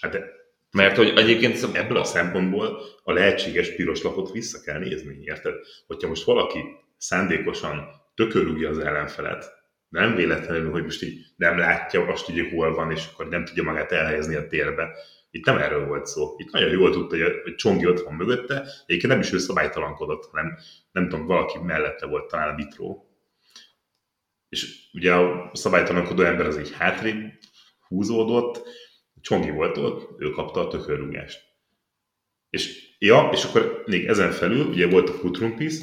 Hát 0.02 0.12
de 0.12 0.24
Mert 0.72 0.98
hogy 0.98 1.14
egyébként 1.16 1.76
ebből 1.76 1.98
a 1.98 2.04
szempontból 2.04 2.82
a 3.04 3.12
lehetséges 3.12 3.76
piros 3.76 4.02
lapot 4.02 4.32
vissza 4.32 4.62
kell 4.62 4.80
nézni, 4.80 5.18
érted? 5.22 5.54
Hogyha 5.88 6.08
most 6.08 6.24
valaki 6.24 6.60
szándékosan 6.98 7.88
tökörúgja 8.16 8.70
az 8.70 8.78
ellenfelet, 8.80 9.55
nem 9.96 10.16
véletlenül, 10.16 10.72
hogy 10.72 10.84
most 10.84 11.04
így 11.04 11.26
nem 11.36 11.58
látja, 11.58 12.08
azt 12.08 12.26
tudja, 12.26 12.50
hol 12.50 12.74
van, 12.74 12.92
és 12.92 13.08
akkor 13.14 13.28
nem 13.28 13.46
tudja 13.46 13.64
magát 13.64 13.92
elhelyezni 13.92 14.36
a 14.36 14.48
térbe. 14.48 14.96
Itt 15.32 15.46
nem 15.46 15.58
erről 15.58 15.86
volt 15.86 16.06
szó. 16.06 16.34
Itt 16.38 16.52
nagyon 16.52 16.70
jól 16.70 16.92
tudta, 16.92 17.16
hogy, 17.16 17.40
hogy 17.44 17.56
Csongi 17.56 17.88
ott 17.88 18.04
van 18.04 18.14
mögötte, 18.14 18.68
egyébként 18.86 19.14
nem 19.14 19.22
is 19.22 19.34
ő 19.34 19.38
szabálytalankodott, 19.38 20.30
hanem 20.32 20.58
nem 20.92 21.10
tudom, 21.10 21.26
valaki 21.26 21.58
mellette 21.58 22.06
volt 22.06 22.28
talán 22.28 22.50
a 22.50 22.56
vitró. 22.56 23.10
És 24.50 24.90
ugye 24.94 25.14
a 25.14 25.52
szabálytalankodó 25.54 26.24
ember 26.24 26.46
az 26.46 26.60
így 26.60 26.74
hátrébb 26.74 27.32
húzódott, 27.88 28.68
Csongi 29.22 29.50
volt 29.50 29.78
ott, 29.78 30.22
ő 30.22 30.30
kapta 30.30 30.60
a 30.60 30.68
tökörrúgást. 30.68 31.42
És, 32.50 32.96
ja, 33.00 33.30
és 33.34 33.44
akkor 33.44 33.84
még 33.86 34.06
ezen 34.06 34.32
felül, 34.32 34.66
ugye 34.66 34.88
volt 34.88 35.10
a 35.10 35.18
Kutrumpis, 35.18 35.74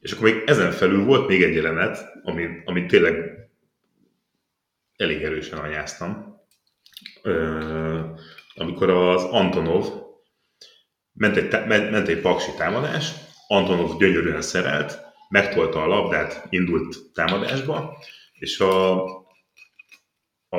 és 0.00 0.12
akkor 0.12 0.24
még 0.24 0.42
ezen 0.46 0.72
felül 0.72 1.04
volt 1.04 1.28
még 1.28 1.42
egy 1.42 1.54
jelenet, 1.54 2.12
amit, 2.22 2.62
amit 2.64 2.86
tényleg 2.86 3.41
elég 5.02 5.22
erősen 5.22 5.58
anyáztam. 5.58 6.40
Ö, 7.22 8.00
amikor 8.54 8.90
az 8.90 9.24
Antonov 9.24 9.86
ment 11.12 11.36
egy, 11.36 11.66
ment 11.66 12.08
egy 12.08 12.20
paksi 12.20 12.50
támadás, 12.56 13.12
Antonov 13.46 13.98
gyönyörűen 13.98 14.42
szerelt, 14.42 14.98
megtolta 15.28 15.82
a 15.82 15.86
labdát, 15.86 16.46
indult 16.48 16.96
támadásba, 17.14 17.98
és 18.32 18.60
a, 18.60 19.04
a, 20.48 20.58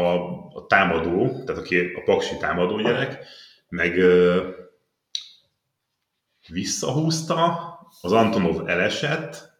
a 0.53 0.65
támadó, 0.67 1.43
tehát 1.45 1.61
aki 1.61 1.79
a 1.79 2.01
paksi 2.05 2.37
támadó 2.37 2.81
gyerek, 2.81 3.25
meg 3.69 3.97
ö, 3.97 4.49
visszahúzta, 6.47 7.71
az 8.01 8.11
Antonov 8.11 8.69
elesett, 8.69 9.51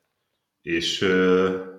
és 0.62 1.02
ö, 1.02 1.73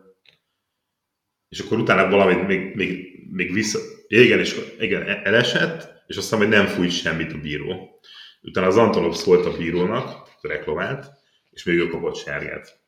és 1.54 1.60
akkor 1.60 1.78
utána 1.78 2.10
valamit 2.10 2.46
még, 2.46 2.74
még, 2.74 3.22
még 3.30 3.52
vissza, 3.52 3.78
igen, 4.08 4.38
és 4.38 4.60
igen, 4.78 5.08
elesett, 5.24 6.04
és 6.06 6.16
aztán 6.16 6.38
hogy 6.38 6.48
nem 6.48 6.66
fújt 6.66 6.90
semmit 6.90 7.32
a 7.32 7.38
bíró. 7.38 8.00
Utána 8.42 8.66
az 8.66 8.76
Antonov 8.76 9.14
szólt 9.14 9.46
a 9.46 9.56
bírónak, 9.56 10.28
reklomált, 10.40 11.06
és 11.50 11.64
még 11.64 11.78
ő 11.78 11.86
kapott 11.86 12.16
sárgát. 12.16 12.78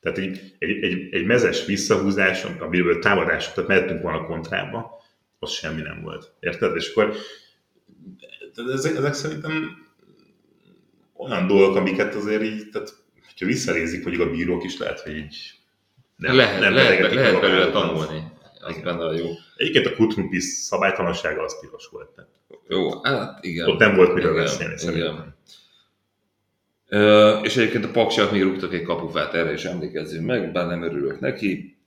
Tehát 0.00 0.18
egy, 0.18 0.56
egy, 0.58 0.82
egy, 0.84 1.14
egy 1.14 1.24
mezes 1.24 1.64
visszahúzás, 1.64 2.44
amiből 2.44 2.98
támadás, 2.98 3.52
tehát 3.52 3.68
mehetünk 3.68 4.02
volna 4.02 4.26
kontrába, 4.26 4.90
az 5.38 5.50
semmi 5.50 5.82
nem 5.82 6.02
volt. 6.02 6.32
Érted? 6.40 6.76
És 6.76 6.90
akkor 6.90 7.16
ezek, 8.72 8.96
ezek 8.96 9.14
szerintem 9.14 9.86
olyan 11.16 11.46
dolgok, 11.46 11.76
amiket 11.76 12.14
azért 12.14 12.42
így, 12.42 12.68
tehát 12.70 12.94
hogyha 13.26 13.46
visszanézik 13.46 14.04
mondjuk 14.04 14.28
a 14.28 14.30
bírók 14.30 14.64
is, 14.64 14.78
lehet, 14.78 15.00
hogy 15.00 15.16
így 15.16 15.55
Nem, 16.16 16.36
lehet, 16.36 16.60
nem 16.60 16.74
lehet, 16.74 17.12
lehet 17.14 17.40
belőle 17.40 17.70
tanulni. 17.70 18.22
Az 18.60 18.70
Igen. 18.70 18.82
benne 18.82 19.04
a 19.04 19.12
jó. 19.14 19.26
Egyébként 19.56 19.86
a 19.86 19.94
Kutrumpis 19.94 20.44
szabálytalansága 20.44 21.42
az 21.42 21.60
piros 21.60 21.88
volt. 21.90 22.08
Tehát 22.08 22.30
Jó, 22.68 23.02
hát 23.02 23.44
igen. 23.44 23.68
Ott 23.68 23.78
nem 23.78 23.94
volt 23.96 24.14
miről 24.14 24.32
Igen, 24.32 24.44
beszélni 24.44 24.72
igen. 24.72 24.78
szerintem. 24.78 25.34
Ö, 26.88 27.38
és 27.42 27.56
egyébként 27.56 27.84
a 27.84 27.90
paksiak 27.90 28.30
még 28.32 28.42
rúgtak 28.42 28.74
egy 28.74 28.82
kapufát, 28.82 29.34
erre 29.34 29.52
is 29.52 29.64
emlékezzünk 29.64 30.26
meg, 30.26 30.52
bár 30.52 30.66
nem 30.66 30.82
örülök 30.82 31.20
neki. 31.20 31.78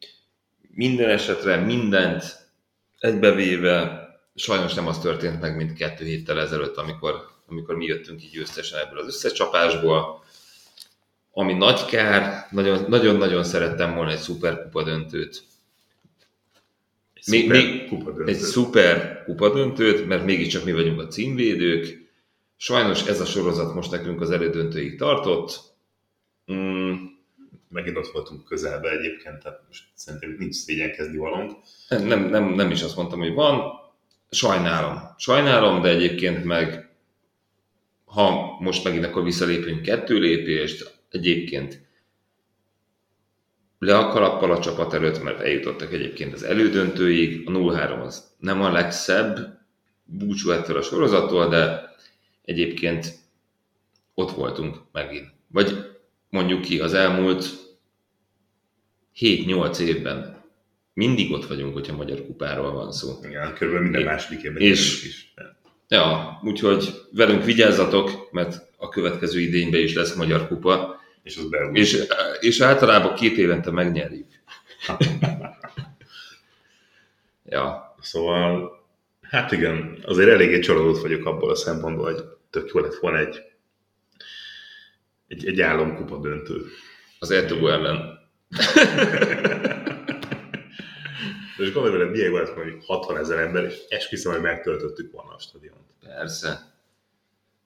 Minden 0.70 1.10
esetre 1.10 1.56
mindent 1.56 2.24
egybevéve 3.00 4.08
sajnos 4.36 4.74
nem 4.74 4.88
az 4.88 5.00
történt 5.00 5.42
meg, 5.42 5.56
mint 5.56 5.74
kettő 5.74 6.06
héttel 6.06 6.40
ezelőtt, 6.40 6.78
amikor, 6.78 7.28
amikor 7.48 7.76
mi 7.76 7.86
jöttünk 7.86 8.24
így 8.24 8.32
győztesen 8.32 8.80
ebből 8.80 9.00
az 9.00 9.08
összecsapásból. 9.08 10.24
Ami 11.40 11.54
nagy 11.54 11.86
kár, 11.86 12.48
nagyon- 12.52 12.86
nagyon-nagyon 12.90 13.44
szerettem 13.44 13.96
volna 13.96 14.12
egy 14.12 14.18
szuperkupa 14.18 14.84
döntőt. 14.84 15.44
Egy 17.14 17.24
Még- 17.28 17.42
szuper 17.44 17.64
még- 17.64 17.88
kupa 17.88 18.12
döntő. 18.12 18.32
egy 18.32 18.38
szuper 18.38 19.24
kupadöntőt, 19.24 20.08
mert 20.08 20.26
mégiscsak 20.26 20.64
mi 20.64 20.72
vagyunk 20.74 21.00
a 21.02 21.08
címvédők. 21.08 22.12
Sajnos 22.58 23.08
ez 23.08 23.20
a 23.22 23.26
sorozat 23.26 23.74
most 23.74 23.92
nekünk 23.92 24.22
az 24.22 24.32
elődöntőig 24.32 24.98
tartott. 24.98 25.60
Mm, 26.52 26.94
Megint 27.70 27.98
ott 27.98 28.12
voltunk 28.12 28.44
közelbe 28.44 28.90
egyébként, 28.90 29.40
tehát 29.44 29.62
most 29.68 29.84
szerintem 29.94 30.36
nincs 30.40 30.56
szégyenkezni 30.56 31.18
valónk. 31.18 31.52
nem, 31.90 32.24
nem, 32.30 32.44
nem 32.54 32.72
is 32.72 32.82
azt 32.82 32.96
mondtam, 32.96 33.20
hogy 33.20 33.34
van. 33.34 33.62
Sajnálom. 34.30 35.00
Sajnálom, 35.18 35.82
de 35.82 35.90
egyébként 35.90 36.44
meg 36.44 36.90
ha 38.06 38.58
most 38.60 38.84
megint 38.84 39.06
akkor 39.06 39.24
visszalépünk 39.24 39.82
kettő 39.82 40.18
lépést, 40.20 40.99
egyébként 41.10 41.88
le 43.80 43.98
a 43.98 44.08
kalappal 44.08 44.52
a 44.52 44.60
csapat 44.60 44.94
előtt, 44.94 45.24
mert 45.24 45.40
eljutottak 45.40 45.94
egyébként 45.94 46.34
az 46.34 46.44
elődöntőig. 46.44 47.48
A 47.48 47.52
0-3 47.52 48.02
az 48.02 48.32
nem 48.38 48.62
a 48.62 48.72
legszebb 48.72 49.60
búcsú 50.04 50.50
ettől 50.52 50.78
a 50.78 50.82
sorozattól, 50.82 51.48
de 51.50 51.94
egyébként 52.46 53.14
ott 54.14 54.32
voltunk 54.32 54.78
megint. 54.92 55.28
Vagy 55.48 55.98
mondjuk 56.30 56.62
ki, 56.62 56.80
az 56.80 56.94
elmúlt 56.94 57.46
7-8 59.20 59.80
évben 59.80 60.38
mindig 60.94 61.32
ott 61.32 61.46
vagyunk, 61.48 61.74
hogyha 61.74 61.96
magyar 61.96 62.26
kupáról 62.26 62.72
van 62.72 62.92
szó. 62.92 63.20
Igen, 63.24 63.54
körülbelül 63.54 63.82
minden 63.84 64.02
É- 64.02 64.08
második 64.08 64.42
évben 64.42 64.62
és- 64.62 65.06
is. 65.06 65.34
Ja, 65.88 66.40
úgyhogy 66.44 66.94
velünk 67.12 67.44
vigyázzatok, 67.44 68.32
mert 68.32 68.68
a 68.78 68.90
következő 68.90 69.40
idényben 69.40 69.82
is 69.82 69.94
lesz 69.94 70.16
magyar 70.16 70.48
kupa, 70.48 70.99
És 71.24 71.38
az 71.38 71.50
beúl. 71.50 71.76
és, 71.78 72.04
és 72.40 72.60
általában 72.60 73.16
két 73.16 73.38
évente 73.38 73.72
megnyerjük. 73.72 74.28
ja, 77.46 77.90
Szóval, 78.02 78.80
hát 79.22 79.52
igen, 79.52 80.04
azért 80.06 80.30
eléggé 80.30 80.60
csalódott 80.60 81.02
vagyok 81.02 81.26
abból 81.26 81.50
a 81.50 81.56
szempontból, 81.56 82.14
hogy 82.14 82.24
tök 82.50 82.72
jó 82.74 82.80
lett 82.80 82.96
volna 82.96 83.18
egy, 83.18 83.42
egy, 85.28 85.48
egy 85.48 85.62
álomkupa 85.62 86.18
döntő. 86.18 86.66
az 87.20 87.32
Ertugó 87.32 87.68
ellen. 87.68 88.18
És 91.58 91.72
gondolj 91.74 91.98
vele, 91.98 92.10
milyen 92.10 92.32
volt, 92.32 92.50
hogy 92.50 92.74
60 92.86 93.18
ezer 93.18 93.40
ember, 93.40 93.64
és 93.64 93.76
esküszöm, 93.90 94.32
hogy 94.32 94.42
megtöltöttük 94.42 95.12
volna 95.12 95.34
a 95.34 95.40
stadiont. 95.40 95.80
Persze. 96.00 96.74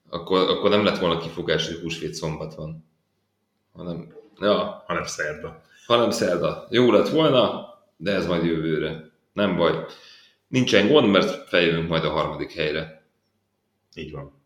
Akkor, 0.08 0.50
akkor 0.50 0.70
nem 0.70 0.84
lett 0.84 0.98
volna 0.98 1.20
kifogás, 1.20 1.66
hogy 1.66 1.80
húsvét 1.80 2.14
szombat 2.14 2.54
van. 2.54 2.84
Hanem, 3.74 4.14
ja, 4.40 4.84
Hanem 4.86 5.04
szerda. 5.04 5.62
hanem 5.86 6.10
szerda. 6.10 6.66
Jó 6.70 6.92
lett 6.92 7.08
volna, 7.08 7.68
de 7.96 8.12
ez 8.12 8.26
majd 8.26 8.44
jövőre. 8.44 9.10
Nem 9.32 9.56
baj. 9.56 9.84
Nincsen 10.48 10.88
gond, 10.88 11.10
mert 11.10 11.48
feljövünk 11.48 11.88
majd 11.88 12.04
a 12.04 12.10
harmadik 12.10 12.52
helyre. 12.52 13.02
Így 13.94 14.12
van. 14.12 14.42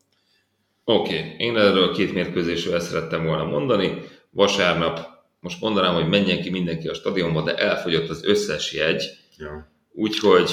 Oké, 0.85 1.19
okay. 1.19 1.35
én 1.39 1.57
erről 1.57 1.83
a 1.89 1.93
két 1.93 2.13
mérkőzésről 2.13 2.75
ezt 2.75 2.89
szerettem 2.89 3.25
volna 3.25 3.45
mondani. 3.45 4.03
Vasárnap 4.31 5.07
most 5.41 5.61
mondanám, 5.61 5.95
hogy 5.95 6.09
menjen 6.09 6.41
ki 6.41 6.51
mindenki 6.51 6.89
a 6.89 6.95
stadionba, 6.95 7.43
de 7.43 7.57
elfogyott 7.57 8.09
az 8.09 8.25
összes 8.25 8.73
jegy, 8.73 9.03
Ja. 9.37 9.71
úgyhogy 9.93 10.51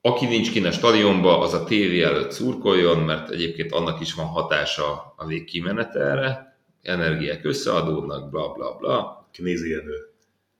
aki 0.00 0.26
nincs 0.26 0.50
kint 0.50 0.66
a 0.66 0.70
stadionba, 0.70 1.40
az 1.40 1.54
a 1.54 1.64
tévé 1.64 2.02
előtt 2.02 2.30
szurkoljon, 2.30 2.98
mert 2.98 3.30
egyébként 3.30 3.72
annak 3.72 4.00
is 4.00 4.14
van 4.14 4.26
hatása 4.26 5.14
a 5.16 5.26
végkimenetelre, 5.26 6.47
energiák 6.82 7.44
összeadódnak, 7.44 8.30
bla 8.30 8.52
bla 8.52 8.74
bla. 8.74 9.28
Knézi 9.32 9.70
Jenő. 9.70 10.08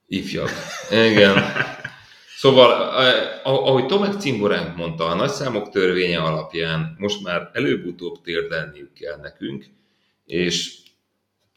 Ifjabb. 0.06 0.48
Igen. 0.90 1.36
Szóval, 2.36 3.02
eh, 3.04 3.40
ahogy 3.42 3.86
Tomek 3.86 4.20
Cimboránk 4.20 4.76
mondta, 4.76 5.04
a 5.04 5.14
nagyszámok 5.14 5.70
törvénye 5.70 6.18
alapján 6.18 6.94
most 6.98 7.22
már 7.22 7.50
előbb-utóbb 7.52 8.20
térdelniük 8.22 8.92
kell 8.92 9.16
nekünk, 9.16 9.64
és 10.26 10.76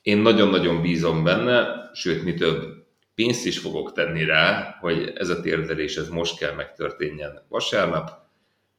én 0.02 0.17
nagyon-nagyon 0.17 0.82
bízom 0.82 1.24
benne, 1.24 1.89
sőt, 1.93 2.24
mi 2.24 2.34
több, 2.34 2.86
pénzt 3.15 3.45
is 3.45 3.60
fogok 3.60 3.93
tenni 3.93 4.24
rá, 4.24 4.78
hogy 4.80 5.13
ez 5.15 5.30
a 5.30 5.41
térdelés 5.41 5.97
ez 5.97 6.10
most 6.10 6.38
kell 6.38 6.54
megtörténjen 6.54 7.45
vasárnap. 7.50 8.12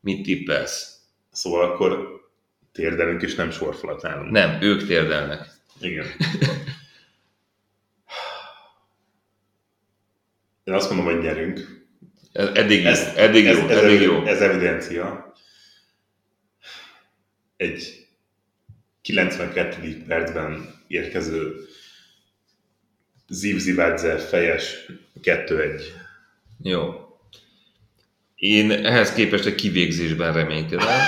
Mit 0.00 0.22
tippelsz? 0.22 0.96
Szóval 1.30 1.70
akkor 1.70 2.20
térdelünk, 2.72 3.22
és 3.22 3.34
nem 3.34 3.50
sorfalat 3.50 4.04
állunk. 4.04 4.30
Nem, 4.30 4.62
ők 4.62 4.86
térdelnek. 4.86 5.61
Igen. 5.82 6.06
Én 10.64 10.74
azt 10.74 10.90
mondom, 10.90 11.14
hogy 11.14 11.22
nyerünk. 11.22 11.84
Ez 12.32 12.48
Eddig, 12.54 12.84
ez, 12.84 13.12
eddig 13.16 13.44
jó, 13.44 13.50
ez, 13.50 13.58
ez, 13.58 13.76
eddig 13.76 13.96
evi- 13.96 14.04
jó. 14.04 14.24
ez 14.24 14.40
evidencia. 14.40 15.34
Egy 17.56 18.06
92. 19.02 20.04
percben 20.06 20.80
érkező 20.86 21.66
Zivzivadze 23.28 24.18
fejes 24.18 24.86
2-1. 25.22 25.82
Jó. 26.62 26.94
Én 28.34 28.70
ehhez 28.70 29.12
képest 29.12 29.46
egy 29.46 29.54
kivégzésben 29.54 30.32
reménykedem. 30.32 30.86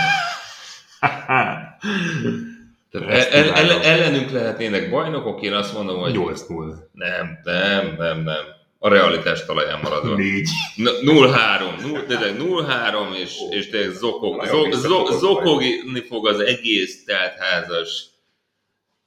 Tehát 3.01 3.31
el, 3.33 3.51
el, 3.51 3.83
ellenünk 3.83 4.31
lehetnének 4.31 4.91
bajnokok, 4.91 5.43
én 5.43 5.53
azt 5.53 5.73
mondom, 5.73 5.99
hogy 6.01 6.15
8-0. 6.17 6.75
nem, 6.93 7.39
nem, 7.43 7.95
nem, 7.99 8.21
nem. 8.21 8.45
A 8.79 8.89
realitás 8.89 9.45
talaján 9.45 9.81
maradva. 9.83 10.17
4. 10.17 10.49
N- 10.77 10.89
0-3, 11.03 11.81
null- 11.81 12.07
tényleg 12.07 12.37
0-3, 12.39 13.15
és, 13.17 13.37
és 13.51 13.69
tényleg 13.71 13.91
zokog, 13.91 14.37
Nagyon 14.37 14.55
zo, 14.55 14.63
zo, 14.63 14.71
visszafogott 14.71 15.19
zokogni 15.19 16.01
fog 16.01 16.27
az 16.27 16.41
egész 16.41 17.05
teltházas 17.05 18.07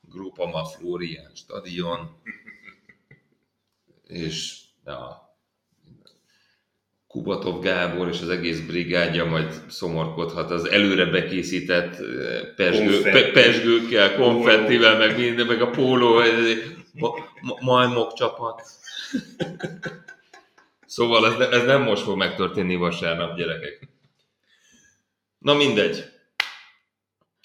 Grupama 0.02 0.65
Florian 0.65 1.32
stadion. 1.36 2.10
És 4.08 4.58
ja, 4.86 5.27
Kubatov 7.08 7.62
Gábor 7.62 8.08
és 8.08 8.22
az 8.22 8.30
egész 8.30 8.60
brigádja 8.60 9.26
majd 9.26 9.62
szomorkodhat 9.70 10.52
az 10.52 10.65
előre 10.65 11.06
bekészített 11.06 12.00
eh, 12.00 12.41
pesgő, 12.56 13.02
pesgőkkel, 13.32 14.15
konfettivel, 14.15 14.98
meg 14.98 15.17
minden, 15.17 15.46
meg 15.46 15.62
a 15.62 15.70
póló, 15.70 16.20
eh, 16.20 16.30
ma, 16.93 17.10
ma, 17.41 17.56
majmok 17.62 18.13
csapat. 18.13 18.62
Szóval 20.86 21.26
ez, 21.28 21.38
ne- 21.38 21.50
ez 21.50 21.65
nem 21.65 21.82
most 21.82 22.02
fog 22.04 22.17
megtörténni 22.17 22.76
vasárnap, 22.76 23.38
gyerekek. 23.38 23.88
Na 25.38 25.54
mindegy. 25.54 26.04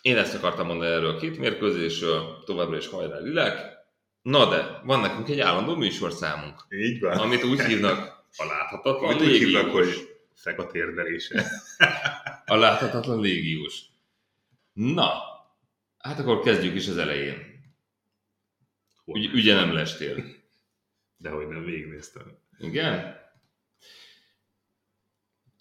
Én 0.02 0.16
ezt 0.16 0.34
akartam 0.34 0.66
mondani 0.66 0.90
erről 0.90 1.10
a 1.10 1.16
két 1.16 1.38
mérkőzésről, 1.38 2.42
továbbra 2.44 2.76
is 2.76 2.88
hajrá 2.88 3.18
lilek. 3.18 3.80
Na 4.22 4.48
de, 4.48 4.80
van 4.84 5.00
nekünk 5.00 5.28
egy 5.28 5.40
állandó 5.40 5.74
műsorszámunk, 5.74 6.54
Így 6.70 7.00
van. 7.00 7.18
amit 7.18 7.44
úgy 7.44 7.60
hívnak 7.60 8.21
a 8.36 8.44
láthatatlan 8.44 9.14
Amit 9.14 9.28
úgy 9.28 9.36
hívnak, 9.36 9.70
hogy 9.70 9.84
légiós. 9.86 10.04
feka 10.34 10.66
térdelése. 10.66 11.46
A 12.46 12.56
láthatatlan 12.56 13.20
légiós. 13.20 13.80
Na, 14.72 15.12
hát 15.98 16.18
akkor 16.18 16.40
kezdjük 16.40 16.74
is 16.74 16.88
az 16.88 16.96
elején. 16.96 17.60
Ügy, 19.06 19.32
ugye 19.34 19.54
nem 19.54 19.72
lestél. 19.72 20.24
De 21.16 21.30
hogy 21.30 21.46
nem 21.46 21.64
végignéztem. 21.64 22.38
Igen? 22.58 23.20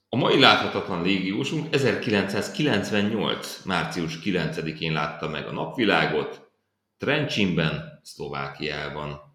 A 0.10 0.16
mai 0.16 0.40
láthatatlan 0.40 1.02
légiósunk 1.02 1.74
1998. 1.74 3.62
március 3.66 4.18
9-én 4.24 4.94
látta 4.94 5.28
meg 5.30 5.48
a 5.48 5.52
napvilágot, 5.52 6.52
Trencsinben, 6.98 8.00
Szlovákiában. 8.04 9.31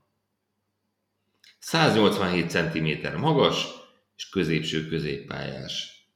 187 1.67 2.51
cm 2.51 3.19
magas 3.19 3.67
és 4.17 4.29
középső 4.29 4.89
középpályás. 4.89 6.07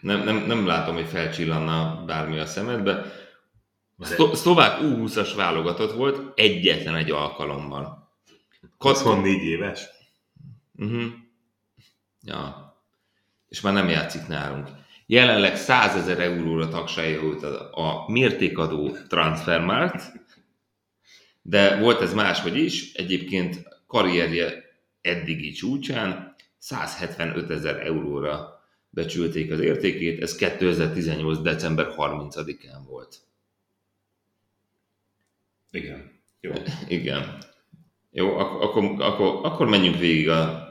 Nem, 0.00 0.22
nem, 0.22 0.36
nem 0.36 0.66
látom, 0.66 0.94
hogy 0.94 1.06
felcsillanna 1.06 2.04
bármi 2.06 2.38
a 2.38 2.46
szemedbe. 2.46 3.12
Szlo- 4.00 4.36
szlovák 4.36 4.78
U20-as 4.82 5.32
válogatott 5.36 5.92
volt 5.92 6.38
egyetlen 6.38 6.94
egy 6.94 7.10
alkalommal. 7.10 8.10
Kat- 8.78 8.96
24 8.96 9.42
éves? 9.42 9.88
Uh-huh. 10.74 11.04
Ja. 12.22 12.74
És 13.48 13.60
már 13.60 13.72
nem 13.72 13.88
játszik 13.88 14.26
nálunk. 14.26 14.68
Jelenleg 15.06 15.56
100 15.56 15.94
ezer 15.94 16.20
euróra 16.20 16.68
tagsálja 16.68 17.22
őt 17.22 17.42
a, 17.42 17.70
a 17.72 18.10
mértékadó 18.10 18.96
transfermárt, 19.08 20.25
de 21.48 21.80
volt 21.80 22.00
ez 22.00 22.14
máshogy 22.14 22.56
is, 22.56 22.92
egyébként 22.92 23.68
karrierje 23.86 24.64
eddigi 25.00 25.52
csúcsán 25.52 26.34
175 26.58 27.50
ezer 27.50 27.86
euróra 27.86 28.60
becsülték 28.90 29.50
az 29.52 29.60
értékét, 29.60 30.22
ez 30.22 30.34
2018. 30.34 31.42
december 31.42 31.94
30-án 31.96 32.80
volt. 32.88 33.16
Igen. 35.70 36.12
Jó. 36.40 36.52
Igen. 36.88 37.38
Jó, 38.10 38.36
ak- 38.38 38.62
akkor, 38.62 38.84
akkor, 38.98 39.40
akkor 39.42 39.68
menjünk 39.68 39.98
végig 39.98 40.28
a 40.28 40.64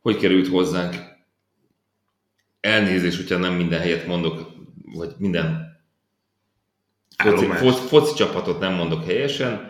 hogy 0.00 0.16
került 0.16 0.48
hozzánk. 0.48 0.96
Elnézés, 2.60 3.16
hogyha 3.16 3.36
nem 3.36 3.54
minden 3.54 3.80
helyet 3.80 4.06
mondok, 4.06 4.52
vagy 4.84 5.14
minden 5.18 5.78
foci, 7.16 7.46
foci, 7.46 7.86
foci 7.86 8.14
csapatot 8.14 8.60
nem 8.60 8.74
mondok 8.74 9.04
helyesen. 9.04 9.69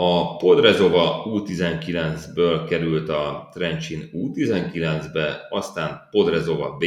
A 0.00 0.36
Podrezova 0.36 1.24
U19-ből 1.26 2.66
került 2.68 3.08
a 3.08 3.48
Trencsin 3.52 4.10
U19-be, 4.12 5.46
aztán 5.50 6.08
Podrezova 6.10 6.76
B, 6.76 6.84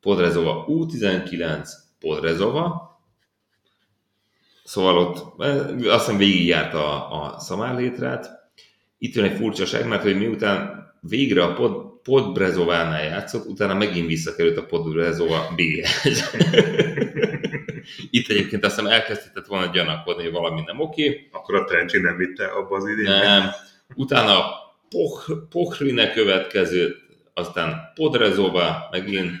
Podrezova 0.00 0.64
U19, 0.68 1.68
Podrezova, 2.00 2.88
Szóval 4.64 4.98
ott 4.98 5.40
eh, 5.42 5.92
azt 5.92 6.04
hiszem 6.04 6.16
végigjárt 6.16 6.74
a, 6.74 7.22
a 7.22 7.38
szamárlétrát. 7.38 8.30
Itt 8.98 9.14
jön 9.14 9.24
egy 9.24 9.36
furcsaság, 9.36 9.88
mert 9.88 10.02
hogy 10.02 10.18
miután 10.18 10.86
végre 11.00 11.44
a 11.44 11.52
Pod, 11.52 12.00
Podbrezovánál 12.02 13.02
játszott, 13.02 13.46
utána 13.46 13.74
megint 13.74 14.06
visszakerült 14.06 14.56
a 14.56 14.66
Podbrezova 14.66 15.54
B-hez. 15.56 16.30
Itt 18.10 18.28
egyébként 18.28 18.64
azt 18.64 18.78
hiszem 18.78 18.92
elkezdhetett 18.92 19.46
volna 19.46 19.72
gyanakodni, 19.72 20.22
hogy 20.22 20.32
valami 20.32 20.62
nem 20.66 20.80
oké. 20.80 21.28
Akkor 21.32 21.54
a 21.54 21.64
Trencsin 21.64 22.00
nem 22.00 22.16
vitte 22.16 22.46
abba 22.46 22.76
az 22.76 22.88
idénybe? 22.88 23.22
Nem. 23.22 23.50
Utána 23.94 24.44
Poch, 24.88 25.30
Pochrine 25.50 26.12
következő, 26.12 26.96
aztán 27.34 27.92
Podrezova 27.94 28.88
megint, 28.90 29.32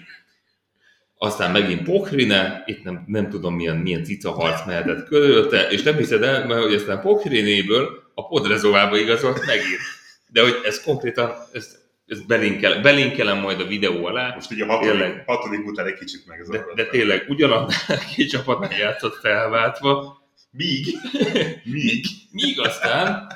aztán 1.16 1.50
megint 1.50 1.82
Pochrine, 1.82 2.62
itt 2.66 2.82
nem, 2.82 3.04
nem 3.06 3.30
tudom 3.30 3.54
milyen, 3.54 3.76
milyen 3.76 4.04
cica 4.04 4.30
harc 4.30 4.66
mehetett 4.66 5.06
körülte, 5.06 5.68
és 5.68 5.82
nem 5.82 5.96
hiszed 5.96 6.22
el, 6.22 6.46
mert 6.46 6.62
hogy 6.62 6.74
aztán 6.74 7.00
Pochrinéből 7.00 8.02
a 8.14 8.26
Podrezovába 8.26 8.98
igazolt 8.98 9.46
megint. 9.46 9.80
De 10.28 10.42
hogy 10.42 10.54
ez 10.64 10.82
konkrétan, 10.82 11.34
ez, 11.52 11.78
ez 12.10 12.26
belinkel, 12.26 12.80
belinkelem 12.80 13.38
majd 13.38 13.60
a 13.60 13.66
videó 13.66 14.04
alá, 14.04 14.34
Most 14.34 14.50
ugye 14.50 14.64
a 14.64 14.66
hatodik, 14.66 14.90
Tényleg. 15.00 15.22
hatodik 15.26 15.66
után 15.66 15.86
egy 15.86 15.98
kicsit 15.98 16.20
de, 16.26 16.32
megzavarodtam. 16.32 16.74
de 16.74 16.86
tényleg 16.86 17.24
ugyanannál 17.28 17.98
két 18.16 18.30
csapatnál 18.30 18.78
játszott 18.78 19.14
felváltva, 19.14 20.18
Míg, 20.52 20.86
míg, 21.72 22.04
míg 22.30 22.60
aztán 22.60 23.26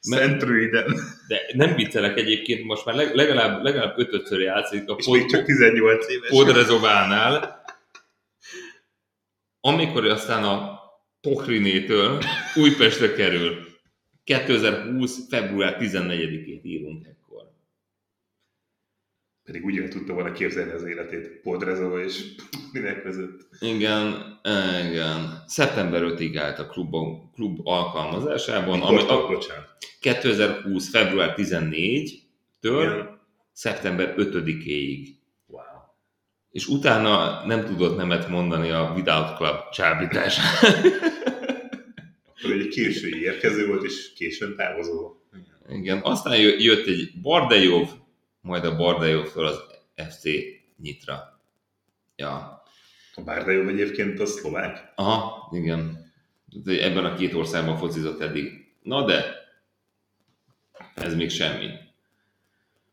Szentruiden, 0.00 0.94
De 1.28 1.40
nem 1.52 1.74
viccelek 1.74 2.16
egyébként, 2.18 2.64
most 2.64 2.84
már 2.84 2.94
leg- 2.94 3.14
legalább, 3.14 3.62
legalább 3.62 3.98
ötötször 3.98 4.40
játszik 4.40 4.88
a 4.88 4.94
és 4.98 5.06
még 5.06 5.26
csak 5.30 5.44
18 5.44 6.08
éves. 6.10 6.28
Podrezovánál, 6.30 7.62
amikor 9.60 10.06
aztán 10.06 10.44
a 10.44 10.80
Pohrinétől 11.20 12.22
Újpestre 12.54 13.12
kerül. 13.12 13.66
2020. 14.24 15.28
február 15.28 15.76
14-ét 15.80 16.60
írunk. 16.62 17.06
Pedig 19.44 19.64
úgy 19.64 19.88
tudta 19.88 20.12
volna 20.12 20.32
képzelni 20.32 20.72
az 20.72 20.84
életét 20.84 21.40
Podrezova 21.42 22.04
és 22.04 22.24
minek 22.72 23.02
között. 23.02 23.48
Igen, 23.60 24.38
igen. 24.90 25.42
Szeptember 25.46 26.02
5-ig 26.04 26.36
állt 26.38 26.58
a 26.58 26.66
klub, 26.66 26.94
klub 27.34 27.58
alkalmazásában, 27.66 28.80
ami 28.82 28.96
Mikor, 28.96 29.10
a 29.10 29.26
bocsánat. 29.26 29.68
2020. 30.00 30.88
február 30.90 31.34
14-től 31.36 32.12
Igen. 32.60 33.20
szeptember 33.52 34.14
5-éig. 34.16 35.08
Wow. 35.46 35.62
és 36.50 36.66
utána 36.66 37.46
nem 37.46 37.64
tudott 37.64 37.96
nemet 37.96 38.28
mondani 38.28 38.70
a 38.70 38.92
Without 38.96 39.36
Club 39.36 39.56
csábításra. 39.72 40.42
Akkor 42.24 42.52
egy 42.56 42.68
késői 42.68 43.22
érkező 43.22 43.66
volt, 43.66 43.82
és 43.84 44.12
későn 44.16 44.56
távozó. 44.56 45.14
Igen, 45.68 46.00
aztán 46.02 46.40
jö- 46.40 46.62
jött 46.62 46.86
egy 46.86 47.10
Bardejov, 47.22 47.88
majd 48.42 48.64
a 48.64 48.76
Bardejovtól 48.76 49.46
az 49.46 49.60
FC 50.08 50.22
Nyitra. 50.76 51.40
Ja, 52.16 52.62
A 53.14 53.20
Bárdajov 53.22 53.68
egyébként 53.68 54.20
a 54.20 54.26
szlovák. 54.26 54.92
aha, 54.94 55.48
igen. 55.52 56.12
Ebben 56.64 57.04
a 57.04 57.14
két 57.14 57.34
országban 57.34 57.76
focizott 57.76 58.20
eddig. 58.20 58.74
Na 58.82 59.04
de, 59.04 59.24
ez 60.94 61.14
még 61.14 61.30
semmi. 61.30 61.68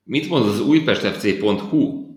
Mit 0.04 0.30
mond 0.30 0.46
az 0.46 0.60
újpestfc.hu 0.60 2.08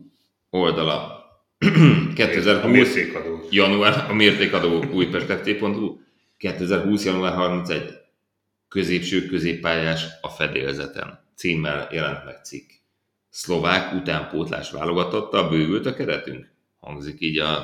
oldala? 0.51 1.21
A 2.11 2.15
2020 2.15 2.71
mértékadó. 2.73 3.47
január, 3.51 4.11
a 4.11 4.15
mértékadó 4.15 4.85
újpestfc.hu 4.85 5.99
2020. 6.37 7.05
január 7.05 7.35
31 7.35 7.91
középső 8.69 9.27
középpályás 9.27 10.05
a 10.21 10.29
fedélzeten. 10.29 11.25
Címmel 11.37 11.89
jelent 11.93 12.25
meg 12.25 12.45
cikk. 12.45 12.71
Szlovák 13.35 13.95
utánpótlás 13.95 14.71
válogatottal 14.71 15.49
bővült 15.49 15.87
a 15.87 15.95
keretünk? 15.95 16.51
Hangzik 16.81 17.21
így 17.21 17.39
a, 17.39 17.57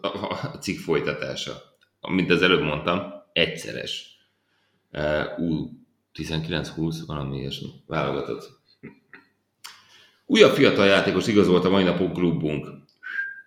a, 0.00 0.06
a 0.52 0.58
cikk 0.60 0.78
folytatása. 0.78 1.52
Mint 2.08 2.30
az 2.30 2.42
előbb 2.42 2.62
mondtam, 2.62 3.12
egyszeres. 3.32 4.18
Uh, 4.92 5.70
U19-20, 6.14 6.96
valami 7.06 7.38
ilyesmi 7.38 7.68
válogatott. 7.86 8.50
Újabb 10.26 10.54
fiatal 10.54 10.86
játékos 10.86 11.26
igazolt 11.26 11.64
a 11.64 11.70
mai 11.70 11.84
napon 11.84 12.12
klubunk 12.12 12.68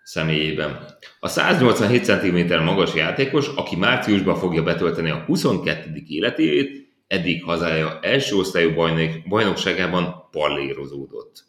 személyében. 0.04 0.98
A 1.20 1.28
187 1.28 2.04
cm 2.04 2.64
magas 2.64 2.94
játékos, 2.94 3.48
aki 3.48 3.76
márciusban 3.76 4.36
fogja 4.36 4.64
betölteni 4.64 5.10
a 5.10 5.24
22. 5.26 6.04
életévét, 6.08 6.89
eddig 7.10 7.44
hazája 7.44 8.00
első 8.02 8.36
osztályú 8.36 8.74
bajnok, 8.74 9.28
bajnokságában 9.28 10.28
pallérozódott. 10.32 11.44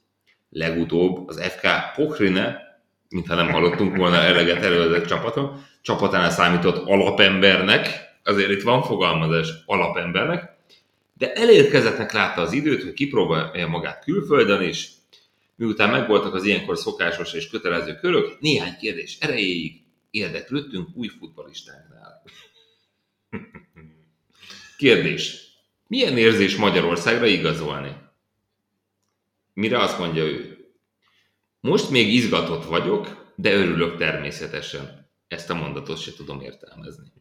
Legutóbb 0.51 1.29
az 1.29 1.43
FK 1.43 1.67
Pochrine, 1.95 2.59
mintha 3.09 3.35
nem 3.35 3.51
hallottunk 3.51 3.97
volna 3.97 4.17
eleget 4.17 4.63
előzött 4.65 5.07
csapaton, 5.07 5.65
csapatánál 5.83 6.31
számított 6.31 6.87
alapembernek, 6.89 8.09
azért 8.25 8.51
itt 8.51 8.63
van 8.63 8.83
fogalmazás 8.83 9.49
alapembernek, 9.67 10.59
de 11.15 11.33
elérkezettnek 11.33 12.13
látta 12.13 12.41
az 12.41 12.53
időt, 12.53 12.83
hogy 12.83 12.93
kipróbálja 12.93 13.67
magát 13.67 14.05
külföldön 14.05 14.63
is, 14.63 14.89
Miután 15.61 15.91
megvoltak 15.91 16.35
az 16.35 16.45
ilyenkor 16.45 16.79
szokásos 16.79 17.33
és 17.33 17.49
kötelező 17.49 17.95
körök, 17.95 18.41
néhány 18.41 18.77
kérdés 18.77 19.17
erejéig 19.21 19.83
érdeklődtünk 20.11 20.89
új 20.95 21.09
futballistáknál. 21.09 22.23
Kérdés. 24.77 25.50
Milyen 25.91 26.19
érzés 26.19 26.57
Magyarországra 26.57 27.27
igazolni? 27.27 27.97
Mire 29.53 29.79
azt 29.79 29.99
mondja 29.99 30.25
ő? 30.25 30.69
Most 31.61 31.91
még 31.91 32.15
izgatott 32.15 32.65
vagyok, 32.65 33.33
de 33.37 33.55
örülök 33.55 33.97
természetesen. 33.97 35.11
Ezt 35.29 35.51
a 35.51 35.55
mondatot 35.55 36.01
se 36.01 36.13
tudom 36.13 36.41
értelmezni. 36.41 37.13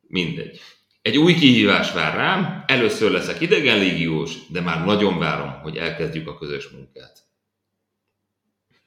Mindegy. 0.00 0.60
Egy 1.02 1.16
új 1.16 1.34
kihívás 1.34 1.92
vár 1.92 2.14
rám, 2.14 2.64
először 2.66 3.10
leszek 3.10 3.40
idegen 3.40 3.78
légiós, 3.78 4.46
de 4.48 4.60
már 4.60 4.84
nagyon 4.84 5.18
várom, 5.18 5.60
hogy 5.60 5.76
elkezdjük 5.76 6.28
a 6.28 6.38
közös 6.38 6.68
munkát. 6.68 7.22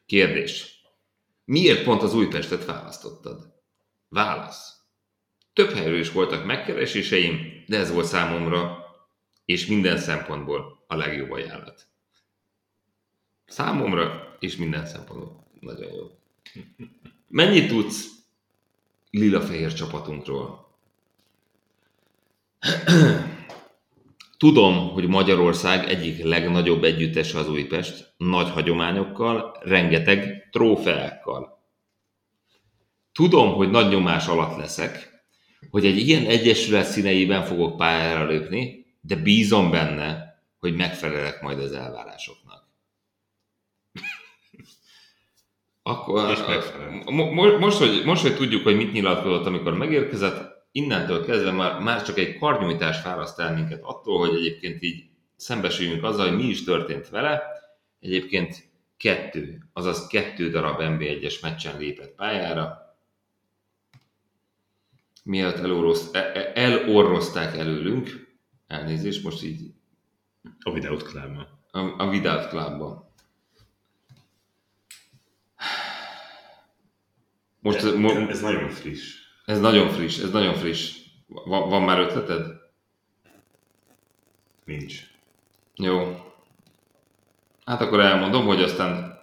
Kérdés. 0.05 0.82
Miért 1.45 1.84
pont 1.84 2.01
az 2.01 2.13
Újpestet 2.13 2.66
választottad? 2.66 3.53
Válasz. 4.09 4.74
Több 5.53 5.70
helyről 5.70 5.99
is 5.99 6.11
voltak 6.11 6.45
megkereséseim, 6.45 7.55
de 7.68 7.78
ez 7.78 7.91
volt 7.91 8.05
számomra, 8.05 8.86
és 9.45 9.66
minden 9.66 9.97
szempontból 9.97 10.84
a 10.88 10.95
legjobb 10.95 11.32
ajánlat. 11.32 11.88
Számomra, 13.45 14.36
és 14.39 14.55
minden 14.55 14.86
szempontból 14.86 15.47
nagyon 15.59 15.93
jó. 15.93 16.03
Mennyit 17.28 17.68
tudsz 17.68 18.07
lila-fehér 19.09 19.74
csapatunkról? 19.74 20.68
Tudom, 24.38 24.89
hogy 24.89 25.07
Magyarország 25.07 25.89
egyik 25.89 26.24
legnagyobb 26.24 26.84
együttese 26.84 27.38
az 27.38 27.49
Újpest, 27.49 28.13
nagy 28.18 28.49
hagyományokkal, 28.49 29.57
rengeteg 29.61 30.49
trófeákkal. 30.51 31.63
Tudom, 33.11 33.53
hogy 33.53 33.70
nagy 33.70 33.89
nyomás 33.89 34.28
alatt 34.28 34.57
leszek, 34.57 35.14
hogy 35.70 35.86
egy 35.86 35.97
ilyen 36.08 36.26
egyesület 36.26 36.86
színeiben 36.86 37.43
fogok 37.43 37.78
pályára 37.78 38.26
lépni, 38.26 38.86
de 39.01 39.16
bízom 39.16 39.72
benne, 39.72 40.39
hogy 40.60 40.76
megfelelek 40.76 41.41
majd 41.41 41.60
az 41.60 41.72
elvárásoknak. 41.72 42.68
Akkor, 45.84 46.32
És 46.32 46.39
megfelel. 46.47 47.01
mo- 47.06 47.32
mo- 47.32 47.60
most, 47.60 47.78
hogy, 47.78 48.01
most, 48.06 48.22
hogy 48.22 48.36
tudjuk, 48.36 48.64
hogy 48.64 48.76
mit 48.76 48.91
nyilatkozott, 48.91 49.45
amikor 49.45 49.74
megérkezett, 49.74 50.53
innentől 50.72 51.26
kezdve 51.26 51.51
már, 51.51 51.80
már 51.80 52.03
csak 52.03 52.18
egy 52.18 52.38
karnyújtás 52.38 52.99
fáraszt 52.99 53.39
el 53.39 53.53
minket 53.53 53.82
attól, 53.84 54.20
hogy 54.20 54.36
egyébként 54.36 54.82
így 54.84 55.03
szembesüljünk 55.36 56.03
azzal, 56.03 56.28
hogy 56.28 56.38
mi 56.38 56.43
is 56.43 56.64
történt 56.64 57.10
vele. 57.10 57.43
Egyébként 57.99 58.70
kettő, 58.97 59.70
azaz 59.74 60.08
kettő 60.08 60.49
darab 60.49 60.80
NB1-es 60.80 61.41
meccsen 61.41 61.78
lépett 61.78 62.16
pályára. 62.16 62.85
Mielőtt 65.26 65.58
elorroz, 65.58 66.10
e- 66.14 66.32
e- 66.34 66.52
elorrozták 66.56 67.58
előlünk, 67.58 68.28
elnézést, 68.68 69.24
most 69.24 69.44
így 69.44 69.72
A 70.60 70.72
videót 70.72 71.04
klubban. 71.04 71.48
a, 71.72 71.80
a 72.04 72.10
Vidát 72.10 72.50
Clubban. 72.50 73.10
Most 77.60 77.96
mo- 77.96 78.30
ez 78.30 78.42
nagyon 78.42 78.70
friss. 78.70 79.14
ez 79.46 79.60
nagyon 79.60 79.90
friss, 79.90 80.18
ez 80.20 80.32
nagyon 80.32 80.54
friss. 80.54 80.98
Van, 81.28 81.70
van 81.70 81.82
már 81.82 82.00
ötleted? 82.00 82.46
Nincs. 84.66 85.02
Jó. 85.76 86.26
Hát 87.66 87.82
akkor 87.82 88.00
elmondom, 88.00 88.46
hogy 88.46 88.62
aztán 88.62 89.20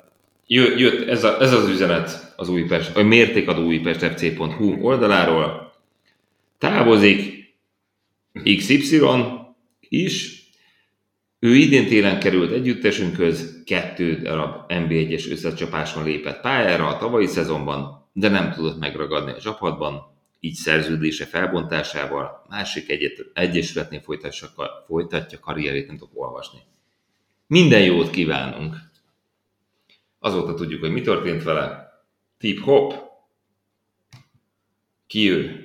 jö- 0.46 0.78
jött 0.78 1.08
ez, 1.08 1.24
a, 1.24 1.40
ez 1.40 1.52
az 1.52 1.68
üzenet 1.68 2.32
az 2.36 2.48
Újpest, 2.48 2.96
a 2.96 3.02
mértékadó 3.02 3.62
újpestfc.hu 3.64 4.82
oldaláról. 4.86 5.61
Távozik 6.62 7.54
XY 8.56 9.06
is, 9.80 10.42
ő 11.38 11.54
idén 11.54 11.86
télen 11.86 12.20
került 12.20 12.52
együttesünkhöz, 12.52 13.62
kettő 13.64 14.16
darab 14.16 14.64
NB1-es 14.68 15.30
összecsapáson 15.30 16.04
lépett 16.04 16.40
pályára 16.40 16.86
a 16.86 16.98
tavalyi 16.98 17.26
szezonban, 17.26 18.08
de 18.12 18.28
nem 18.28 18.52
tudott 18.52 18.78
megragadni 18.78 19.30
a 19.30 19.40
csapatban, 19.40 20.14
így 20.40 20.54
szerződése 20.54 21.24
felbontásával 21.24 22.46
másik 22.48 22.90
egyet, 22.90 23.26
egyesületnél 23.34 24.00
folytatja, 24.00 24.48
folytatja 24.86 25.38
karrierét, 25.38 25.86
nem 25.86 25.96
tudok 25.96 26.20
olvasni. 26.22 26.58
Minden 27.46 27.82
jót 27.82 28.10
kívánunk! 28.10 28.76
Azóta 30.18 30.54
tudjuk, 30.54 30.80
hogy 30.80 30.92
mi 30.92 31.00
történt 31.00 31.42
vele. 31.42 31.92
Tip 32.38 32.60
hop. 32.60 32.94
Ki 35.06 35.30
ő? 35.30 35.61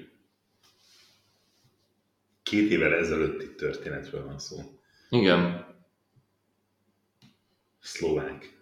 Két 2.49 2.71
évvel 2.71 2.93
ezelőtti 2.93 3.55
történetről 3.55 4.25
van 4.25 4.39
szó. 4.39 4.57
Igen. 5.09 5.65
Szlovák. 7.79 8.55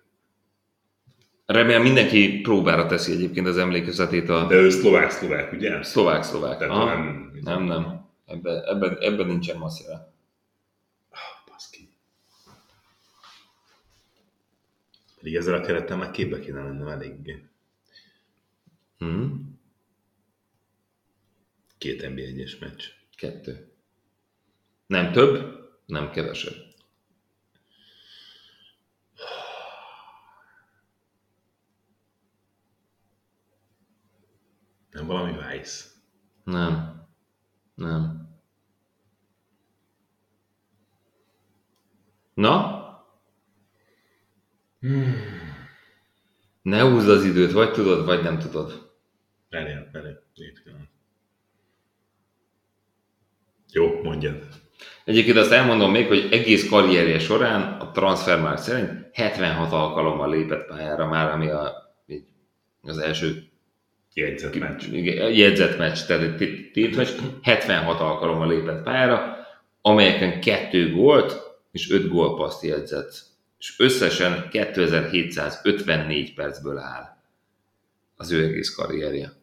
Remélem 1.46 1.82
mindenki 1.82 2.42
próbára 2.42 2.86
teszi 2.86 3.12
egyébként 3.12 3.48
az 3.48 3.58
emlékezetét 3.58 4.30
a 4.30 4.48
De 4.48 4.56
ő 4.56 4.70
szlovák-szlovák, 4.70 5.52
ugye? 5.52 5.84
szlovák-szlovák. 5.84 6.62
Aha. 6.62 6.86
nem- 6.86 7.32
Nem, 7.42 7.64
nem. 7.64 8.10
Ebben, 8.26 8.64
ebben, 8.64 8.98
ebben 9.00 9.28
nincsen 9.28 9.58
masszera. 9.58 10.14
Baszki. 11.52 11.90
Pedig 15.18 15.36
ezzel 15.36 15.54
a 15.54 15.62
kerettel 15.62 15.98
már 15.98 16.12
képbe 16.12 16.40
kéne 16.40 16.64
lennem 16.64 16.88
eléggé. 16.88 17.44
Hm? 18.98 19.26
Két 21.78 22.02
NB1-es 22.08 22.60
meccs. 22.60 22.84
Kettő. 23.18 23.70
Nem 24.88 25.12
több, 25.12 25.60
nem 25.86 26.12
kevesebb. 26.12 26.54
Nem 34.92 35.06
valami 35.06 35.32
Vice. 35.32 35.86
Nem. 36.44 37.04
Nem. 37.76 38.30
Na? 42.34 42.84
Ne 46.62 46.82
húzd 46.82 47.10
az 47.10 47.24
időt, 47.24 47.52
vagy 47.52 47.72
tudod, 47.72 48.06
vagy 48.06 48.24
nem 48.24 48.40
tudod. 48.40 48.94
Két 50.34 50.62
pillanat. 50.64 50.90
Jó, 53.72 54.02
mondjad. 54.04 54.65
Egyébként 55.06 55.38
azt 55.38 55.52
elmondom 55.52 55.92
még, 55.92 56.08
hogy 56.08 56.28
egész 56.32 56.70
karrierje 56.70 57.20
során 57.20 57.80
a 57.80 57.92
Transfermarkt 57.92 58.62
szerint 58.62 58.92
76 59.14 59.72
alkalommal 59.72 60.30
lépett 60.30 60.68
pályára 60.68 61.08
már, 61.08 61.32
ami 61.32 61.50
a, 61.50 61.74
az 62.82 62.98
első 62.98 63.50
Jegyzett 64.18 64.60
meccs. 64.60 64.86
jegyzett 65.36 65.78
meccs, 65.78 66.06
tehát 66.06 66.38
tét- 66.38 66.72
tétmeccs, 66.72 67.10
76 67.42 68.00
alkalommal 68.00 68.48
lépett 68.48 68.84
pályára, 68.84 69.38
amelyeken 69.82 70.42
kettő 70.42 70.92
gólt 70.92 71.58
és 71.72 71.92
5 71.92 72.08
gólpaszt 72.08 72.64
jegyzett. 72.64 73.24
És 73.60 73.80
összesen 73.80 74.50
2754 74.50 76.34
percből 76.34 76.78
áll 76.78 77.18
az 78.16 78.32
ő 78.32 78.44
egész 78.44 78.76
karrierje. 78.76 79.34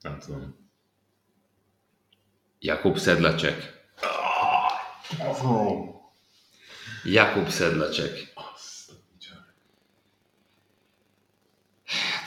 Nem 0.00 0.18
tudom. 0.18 0.65
Jakub 2.58 2.98
Sedlacek. 2.98 3.84
Jakub 7.04 7.48
a 8.34 8.42
picsa. 9.12 9.34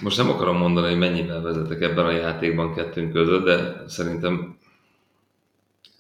Most 0.02 0.18
nem 0.18 0.30
akarom 0.30 0.58
mondani, 0.58 0.88
hogy 0.88 0.98
mennyivel 0.98 1.42
vezetek 1.42 1.82
ebben 1.82 2.06
a 2.06 2.12
játékban 2.12 2.74
kettőnk 2.74 3.14
között, 3.14 3.44
de 3.44 3.88
szerintem 3.88 4.58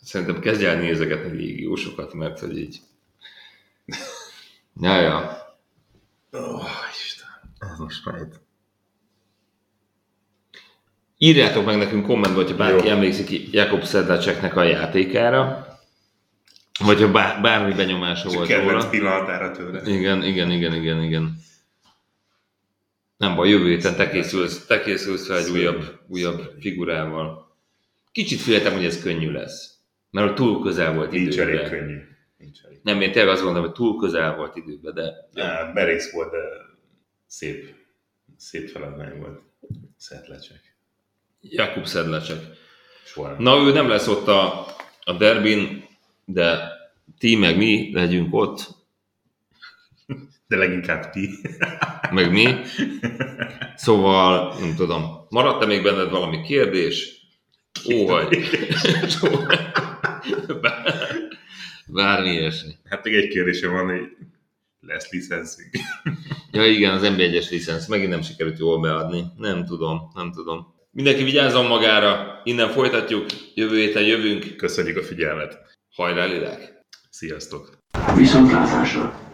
szerintem 0.02 0.40
kezdj 0.40 0.66
el 0.66 0.76
nézegetni 0.76 1.38
légiósokat, 1.38 2.14
mert 2.14 2.40
hogy 2.40 2.58
így... 2.58 2.80
Ja, 4.82 5.00
ja. 5.02 5.48
Oh, 6.32 6.70
Isten. 6.92 7.28
Ez 7.60 7.78
most 7.78 8.02
fájt. 8.02 8.42
Írjátok 11.22 11.66
meg 11.66 11.78
nekünk 11.78 12.06
kommentbe, 12.06 12.42
hogyha 12.42 12.56
bárki 12.56 12.86
Jó. 12.88 12.92
emlékszik 12.94 13.54
Jakub 13.54 13.86
Sedlacseknek 13.86 14.56
a 14.56 14.64
játékára, 14.64 15.68
vagy 16.80 17.00
ha 17.02 17.12
bár, 17.12 17.42
bármi 17.42 17.74
benyomása 17.74 18.30
volt 18.30 18.50
róla. 18.50 18.90
pillanatára 18.90 19.52
tőle. 19.52 19.82
Igen, 19.86 20.24
igen, 20.24 20.52
igen, 20.52 20.74
igen, 20.74 21.04
igen. 21.04 21.36
Nem 23.18 23.36
baj, 23.36 23.50
jövő 23.50 23.68
héten 23.70 23.96
te 23.96 24.10
készülsz, 24.10 24.66
te 24.66 24.82
készülsz 24.82 25.28
fel 25.28 25.38
egy 25.38 25.50
újabb, 25.50 26.00
újabb 26.08 26.52
figurával. 26.60 27.56
Kicsit 28.12 28.40
féltem, 28.40 28.74
hogy 28.74 28.86
ez 28.86 29.02
könnyű 29.02 29.32
lesz. 29.32 29.78
Mert 30.12 30.28
hogy 30.28 30.36
túl 30.36 30.62
közel 30.62 30.94
volt 30.94 31.12
Nincs 31.12 31.40
elég 31.40 31.54
időben. 31.54 31.70
könnyű. 31.72 31.98
Nincs 32.38 32.60
elég. 32.66 32.80
Nem, 32.84 33.02
én 33.02 33.12
tényleg 33.12 33.32
azt 33.34 33.42
gondolom, 33.44 33.66
hogy 33.68 33.76
túl 33.76 34.00
közel 34.00 34.36
volt 34.36 34.56
időben, 34.56 34.94
de 34.94 35.14
Ja, 35.34 35.72
merész 35.74 36.12
volt, 36.12 36.32
de 36.32 36.38
szép, 37.28 37.76
szép 38.38 38.70
feladvány 38.70 39.20
volt. 39.20 39.40
Szetlecsek. 39.98 40.69
Jakub. 41.42 41.88
Soha 43.06 43.28
nem. 43.28 43.42
Na, 43.42 43.58
ő 43.58 43.72
nem 43.72 43.88
lesz 43.88 44.08
ott 44.08 44.28
a, 44.28 44.66
a 45.04 45.14
derbin, 45.14 45.88
de 46.26 46.72
ti 47.18 47.36
meg 47.36 47.58
mi 47.58 47.90
legyünk 47.94 48.34
ott. 48.34 48.68
De 50.48 50.58
leginkább 50.58 51.10
ti. 51.10 51.30
meg 52.12 52.32
mi. 52.32 52.56
Szóval, 53.76 54.60
nem 54.60 54.76
tudom, 54.76 55.26
maradt-e 55.30 55.66
még 55.66 55.84
benned 55.84 56.10
valami 56.10 56.42
kérdés? 56.42 57.18
Óhagy. 57.94 58.38
Bármi 61.88 62.30
ilyesmi. 62.30 62.72
Hát 62.86 63.04
még 63.04 63.14
egy 63.14 63.28
kérdésem 63.28 63.72
van, 63.72 63.86
hogy 63.86 64.18
lesz 64.80 65.12
licenszünk. 65.12 65.70
Ja 66.52 66.66
igen, 66.66 66.94
az 66.94 67.02
NB1-es 67.04 67.50
licensz 67.50 67.88
megint 67.88 68.10
nem 68.10 68.22
sikerült 68.22 68.60
jól 68.60 68.80
beadni. 68.80 69.24
Nem 69.38 69.66
tudom, 69.66 70.12
nem 70.14 70.32
tudom. 70.32 70.79
Mindenki 71.00 71.24
vigyázzon 71.24 71.66
magára, 71.66 72.42
innen 72.44 72.70
folytatjuk, 72.70 73.26
jövő 73.54 73.78
héten 73.78 74.04
jövünk. 74.04 74.56
Köszönjük 74.56 74.98
a 74.98 75.04
figyelmet. 75.04 75.58
Hajrá, 75.96 76.26
Lilák! 76.26 76.82
Sziasztok! 77.10 77.78
Viszontlátásra! 78.16 79.29